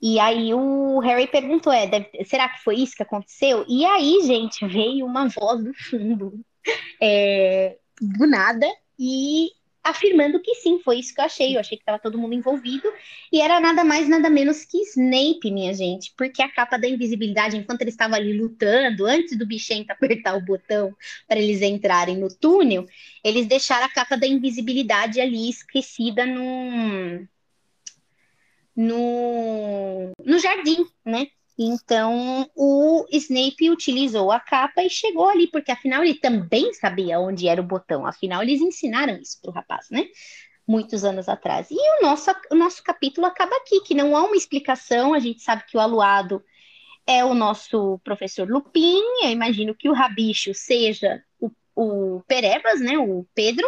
E 0.00 0.18
aí 0.20 0.52
o 0.52 0.98
Harry 1.00 1.26
perguntou: 1.26 1.72
é, 1.72 1.86
deve, 1.86 2.24
será 2.24 2.48
que 2.48 2.62
foi 2.62 2.76
isso 2.76 2.96
que 2.96 3.02
aconteceu? 3.02 3.64
E 3.68 3.84
aí, 3.84 4.20
gente, 4.24 4.66
veio 4.66 5.06
uma 5.06 5.28
voz 5.28 5.62
do 5.62 5.72
fundo, 5.74 6.32
é, 7.00 7.76
do 8.00 8.26
nada, 8.26 8.66
e 8.98 9.50
afirmando 9.86 10.40
que 10.40 10.54
sim, 10.56 10.78
foi 10.80 10.98
isso 10.98 11.14
que 11.14 11.20
eu 11.20 11.24
achei. 11.24 11.56
Eu 11.56 11.60
achei 11.60 11.76
que 11.78 11.82
estava 11.82 11.98
todo 11.98 12.18
mundo 12.18 12.34
envolvido 12.34 12.92
e 13.32 13.40
era 13.40 13.60
nada 13.60 13.84
mais, 13.84 14.08
nada 14.08 14.28
menos 14.28 14.64
que 14.64 14.78
Snape, 14.78 15.50
minha 15.50 15.72
gente, 15.72 16.12
porque 16.16 16.42
a 16.42 16.50
capa 16.50 16.76
da 16.76 16.88
invisibilidade, 16.88 17.56
enquanto 17.56 17.82
ele 17.82 17.90
estava 17.90 18.16
ali 18.16 18.36
lutando, 18.36 19.06
antes 19.06 19.38
do 19.38 19.46
bichento 19.46 19.92
apertar 19.92 20.36
o 20.36 20.44
botão 20.44 20.94
para 21.28 21.38
eles 21.38 21.62
entrarem 21.62 22.16
no 22.16 22.28
túnel, 22.28 22.86
eles 23.22 23.46
deixaram 23.46 23.86
a 23.86 23.92
capa 23.92 24.16
da 24.16 24.26
invisibilidade 24.26 25.20
ali 25.20 25.48
esquecida 25.48 26.26
num. 26.26 27.26
No, 28.74 30.12
no 30.22 30.38
jardim, 30.38 30.86
né? 31.02 31.28
Então, 31.58 32.50
o 32.54 33.06
Snape 33.10 33.70
utilizou 33.70 34.30
a 34.30 34.38
capa 34.38 34.82
e 34.82 34.90
chegou 34.90 35.28
ali, 35.28 35.46
porque 35.46 35.72
afinal 35.72 36.02
ele 36.04 36.14
também 36.14 36.72
sabia 36.74 37.18
onde 37.18 37.48
era 37.48 37.60
o 37.60 37.64
botão. 37.64 38.06
Afinal, 38.06 38.42
eles 38.42 38.60
ensinaram 38.60 39.16
isso 39.16 39.40
para 39.40 39.50
o 39.50 39.54
rapaz, 39.54 39.86
né? 39.90 40.06
Muitos 40.68 41.04
anos 41.04 41.28
atrás. 41.28 41.68
E 41.70 41.76
o 41.76 42.02
nosso, 42.02 42.30
o 42.50 42.54
nosso 42.54 42.82
capítulo 42.82 43.26
acaba 43.26 43.56
aqui, 43.56 43.80
que 43.80 43.94
não 43.94 44.14
há 44.16 44.24
uma 44.24 44.36
explicação. 44.36 45.14
A 45.14 45.18
gente 45.18 45.40
sabe 45.40 45.64
que 45.66 45.76
o 45.76 45.80
aluado 45.80 46.44
é 47.06 47.24
o 47.24 47.34
nosso 47.34 47.98
professor 48.04 48.48
Lupin. 48.48 49.00
Eu 49.22 49.30
imagino 49.30 49.74
que 49.74 49.88
o 49.88 49.94
rabicho 49.94 50.52
seja 50.52 51.22
o, 51.40 51.50
o 51.74 52.22
Perebas, 52.26 52.80
né? 52.80 52.98
O 52.98 53.26
Pedro. 53.34 53.66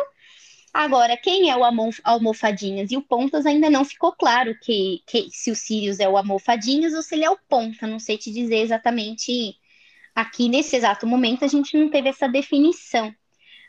Agora, 0.73 1.17
quem 1.17 1.51
é 1.51 1.57
o 1.57 1.65
Almofadinhas 2.05 2.91
e 2.91 2.97
o 2.97 3.03
Pontas 3.03 3.47
ainda 3.47 3.71
não 3.71 3.85
ficou 3.85 4.13
claro 4.13 4.57
que, 4.61 5.03
que 5.07 5.29
se 5.31 5.51
o 5.51 5.57
Sirius 5.57 5.99
é 5.99 6.09
o 6.09 6.17
Almofadinhas 6.17 6.95
ou 6.95 7.03
se 7.03 7.15
ele 7.15 7.25
é 7.25 7.31
o 7.31 7.39
Ponta. 7.49 7.87
Não 7.87 7.99
sei 7.99 8.19
te 8.19 8.31
dizer 8.31 8.59
exatamente 8.59 9.57
aqui 10.15 10.49
nesse 10.49 10.77
exato 10.77 11.07
momento 11.07 11.45
a 11.45 11.49
gente 11.49 11.77
não 11.77 11.91
teve 11.91 12.09
essa 12.09 12.29
definição. 12.29 13.15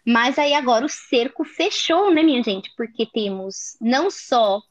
Mas 0.06 0.40
aí 0.40 0.54
agora 0.54 0.86
o 0.86 0.90
cerco 0.90 1.44
fechou, 1.44 2.14
né, 2.14 2.24
minha 2.24 2.44
gente? 2.44 2.72
Porque 2.76 3.06
temos 3.06 3.78
não 3.80 4.10
só 4.10 4.62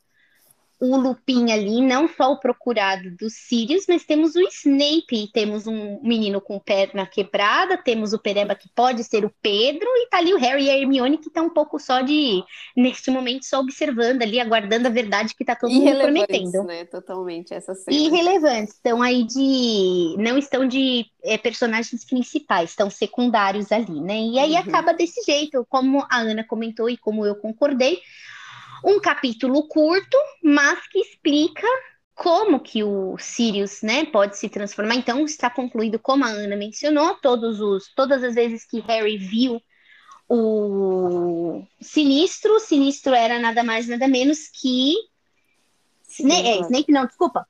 o 0.81 0.97
Lupin 0.97 1.51
ali, 1.51 1.81
não 1.81 2.09
só 2.09 2.33
o 2.33 2.39
procurado 2.39 3.11
dos 3.17 3.35
Sirius, 3.35 3.85
mas 3.89 4.05
temos 4.05 4.37
o 4.37 4.41
Snape, 4.41 5.31
temos 5.33 5.67
um 5.67 6.01
menino 6.03 6.41
com 6.41 6.59
perna 6.61 7.05
quebrada, 7.05 7.77
temos 7.77 8.13
o 8.13 8.19
Pereba 8.19 8.55
que 8.55 8.69
pode 8.75 9.03
ser 9.03 9.25
o 9.25 9.35
Pedro, 9.43 9.89
e 9.97 10.09
tá 10.09 10.19
ali 10.19 10.33
o 10.33 10.39
Harry 10.39 10.67
e 10.67 10.71
a 10.71 10.79
Hermione 10.79 11.19
que 11.19 11.29
estão 11.29 11.45
tá 11.45 11.51
um 11.51 11.53
pouco 11.53 11.81
só 11.81 12.01
de, 12.01 12.45
neste 12.77 13.11
momento, 13.11 13.45
só 13.45 13.59
observando 13.59 14.23
ali, 14.23 14.39
aguardando 14.39 14.87
a 14.87 14.91
verdade 14.91 15.35
que 15.35 15.45
tá 15.45 15.57
todo 15.57 15.73
mundo 15.73 15.99
prometendo. 15.99 16.63
né? 16.63 16.85
Totalmente, 16.85 17.53
essa 17.53 17.75
cena. 17.75 17.97
Irrelevantes, 17.97 18.75
estão 18.75 19.03
aí 19.03 19.25
de... 19.25 20.15
não 20.17 20.39
estão 20.39 20.67
de 20.67 21.07
é, 21.25 21.37
personagens 21.37 22.05
principais, 22.05 22.71
estão 22.71 22.89
secundários 22.89 23.73
ali, 23.73 24.01
né? 24.01 24.21
E 24.21 24.39
aí 24.39 24.53
uhum. 24.53 24.59
acaba 24.59 24.95
desse 24.95 25.23
jeito, 25.25 25.67
como 25.69 26.07
a 26.09 26.19
Ana 26.19 26.45
comentou 26.45 26.89
e 26.89 26.97
como 26.97 27.27
eu 27.27 27.35
concordei, 27.35 28.01
um 28.85 29.01
capítulo 29.01 29.67
curto, 29.69 30.17
mas 30.43 30.87
que 30.89 30.99
explica 31.01 31.67
como 32.15 32.59
que 32.59 32.83
o 32.83 33.17
Sirius, 33.17 33.81
né, 33.83 34.05
pode 34.07 34.37
se 34.37 34.49
transformar. 34.49 34.97
Então 34.97 35.25
está 35.25 35.49
concluído 35.49 35.99
como 35.99 36.25
a 36.25 36.29
Ana 36.29 36.57
mencionou, 36.57 37.15
todos 37.17 37.61
os 37.61 37.93
todas 37.95 38.25
as 38.25 38.35
vezes 38.35 38.65
que 38.65 38.81
Harry 38.81 39.17
viu 39.17 39.63
o 40.29 41.65
Sinistro, 41.81 42.57
o 42.57 42.61
Sinistro 42.61 43.15
era 43.15 43.39
nada 43.39 43.63
mais 43.63 43.87
nada 43.87 44.09
menos 44.09 44.49
que 44.49 44.95
Snape, 46.09 46.47
é, 46.49 46.61
Snape 46.61 46.93
não, 46.93 47.07
desculpa. 47.07 47.47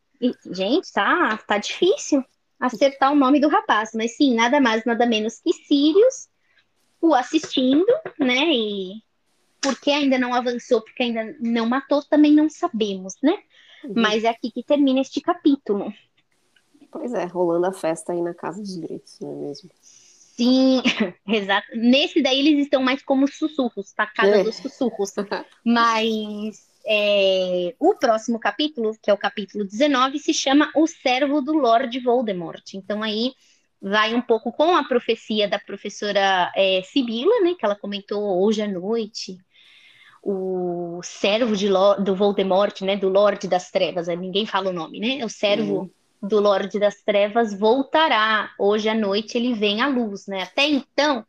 Gente, 0.51 0.93
tá, 0.93 1.37
tá 1.39 1.59
difícil 1.59 2.25
acertar 2.59 3.13
o 3.13 3.17
nome 3.17 3.41
do 3.41 3.49
rapaz, 3.49 3.91
mas 3.95 4.17
sim, 4.17 4.35
nada 4.35 4.61
mais, 4.61 4.85
nada 4.85 5.07
menos 5.07 5.41
que 5.41 5.53
Sirius, 5.53 6.29
o 7.01 7.15
assistindo, 7.15 7.87
né, 8.19 8.45
e 8.53 9.03
por 9.61 9.79
que 9.81 9.91
ainda 9.91 10.19
não 10.19 10.35
avançou, 10.35 10.81
porque 10.83 11.03
ainda 11.03 11.37
não 11.41 11.67
matou, 11.67 12.03
também 12.03 12.33
não 12.33 12.49
sabemos, 12.49 13.15
né? 13.23 13.39
Uhum. 13.85 13.93
Mas 13.97 14.25
é 14.25 14.29
aqui 14.29 14.51
que 14.51 14.63
termina 14.63 15.01
este 15.01 15.21
capítulo. 15.21 15.93
Pois 16.91 17.13
é, 17.13 17.25
rolando 17.25 17.67
a 17.67 17.73
festa 17.73 18.13
aí 18.13 18.23
na 18.23 18.35
casa 18.35 18.61
dos 18.61 18.77
gritos, 18.77 19.19
não 19.21 19.33
é 19.33 19.47
mesmo? 19.49 19.71
Sim, 19.81 20.83
exato. 21.27 21.67
Nesse 21.75 22.23
daí 22.23 22.39
eles 22.39 22.65
estão 22.65 22.83
mais 22.83 23.03
como 23.03 23.27
sussurros, 23.27 23.93
tá? 23.93 24.07
Casa 24.07 24.37
é. 24.37 24.45
dos 24.45 24.57
sussurros. 24.57 25.13
Mas 25.65 26.69
é, 26.87 27.75
o 27.79 27.95
próximo 27.95 28.39
capítulo, 28.39 28.97
que 29.03 29.11
é 29.11 29.13
o 29.13 29.19
capítulo 29.19 29.65
19, 29.65 30.19
se 30.19 30.33
chama 30.33 30.71
O 30.75 30.87
Servo 30.87 31.43
do 31.43 31.53
Lord 31.53 31.99
Voldemort. 32.01 32.75
Então 32.75 33.03
aí 33.03 33.33
vai 33.81 34.15
um 34.15 34.23
pouco 34.23 34.53
com 34.53 34.77
a 34.77 34.85
profecia 34.85 35.49
da 35.49 35.59
professora 35.59 36.53
é, 36.57 36.83
Sibila, 36.83 37.41
né? 37.43 37.55
Que 37.59 37.67
ela 37.67 37.77
comentou 37.77 38.41
hoje 38.43 38.63
à 38.63 38.69
noite 38.69 39.37
o 40.23 41.01
servo 41.03 41.57
de, 41.57 41.69
do 42.03 42.15
Voldemort, 42.15 42.81
né, 42.83 42.97
do 42.97 43.09
Lorde 43.09 43.49
das 43.49 43.71
Trevas, 43.71 44.09
ninguém 44.09 44.47
fala 44.47 44.71
o 44.71 44.73
nome, 44.73 44.99
né? 45.01 45.25
O 45.25 45.29
servo 45.29 45.81
uhum. 45.81 46.29
do 46.29 46.41
Lorde 46.41 46.79
das 46.79 47.03
Trevas 47.03 47.59
voltará. 47.59 48.51
Hoje 48.59 48.89
à 48.89 48.95
noite 48.95 49.39
ele 49.39 49.55
vem 49.55 49.81
à 49.81 49.89
luz, 49.89 50.27
né? 50.27 50.43
Até 50.43 50.67
então 50.67 51.25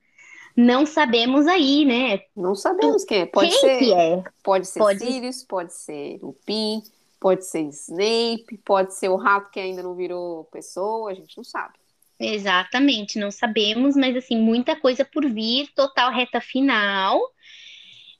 não 0.56 0.86
sabemos 0.86 1.48
aí, 1.48 1.86
né? 1.86 2.22
Não 2.36 2.54
sabemos 2.56 3.06
quem 3.06 3.22
é. 3.22 3.26
Pode 3.26 3.50
quem 3.50 3.60
ser, 3.60 3.80
que 3.80 3.94
é? 3.94 4.24
Pode 4.44 4.68
ser 4.68 4.80
pode... 4.80 5.00
Sirius, 5.00 5.44
pode 5.44 5.74
ser 5.74 6.20
Lupin, 6.22 6.82
pode 7.20 7.46
ser 7.46 7.62
Snape, 7.62 8.60
pode 8.66 8.94
ser 8.94 9.10
o 9.10 9.16
rato 9.16 9.52
que 9.52 9.60
ainda 9.60 9.84
não 9.84 9.96
virou 9.96 10.46
pessoa, 10.46 11.12
a 11.12 11.14
gente 11.14 11.38
não 11.38 11.44
sabe. 11.44 11.74
Exatamente, 12.20 13.18
não 13.18 13.32
sabemos, 13.32 13.96
mas 13.96 14.16
assim, 14.18 14.38
muita 14.38 14.76
coisa 14.76 15.06
por 15.06 15.26
vir, 15.30 15.70
total 15.74 16.12
reta 16.12 16.42
final. 16.42 17.22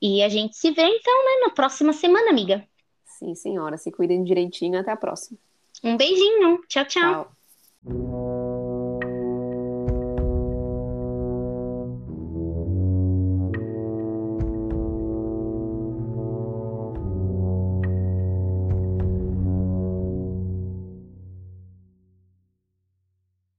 E 0.02 0.24
a 0.24 0.30
gente 0.30 0.56
se 0.56 0.72
vê 0.72 0.84
então, 0.84 1.26
né, 1.26 1.48
na 1.48 1.50
próxima 1.50 1.94
semana, 1.94 2.30
amiga. 2.30 2.66
Sim, 3.06 3.36
senhora. 3.36 3.78
Se 3.78 3.92
cuidem 3.92 4.24
direitinho. 4.24 4.80
Até 4.80 4.92
a 4.92 4.98
próxima. 4.98 5.38
Um 5.84 5.98
beijinho. 5.98 6.62
tchau. 6.68 6.86
tchau. 6.86 7.36
tchau. 7.86 8.19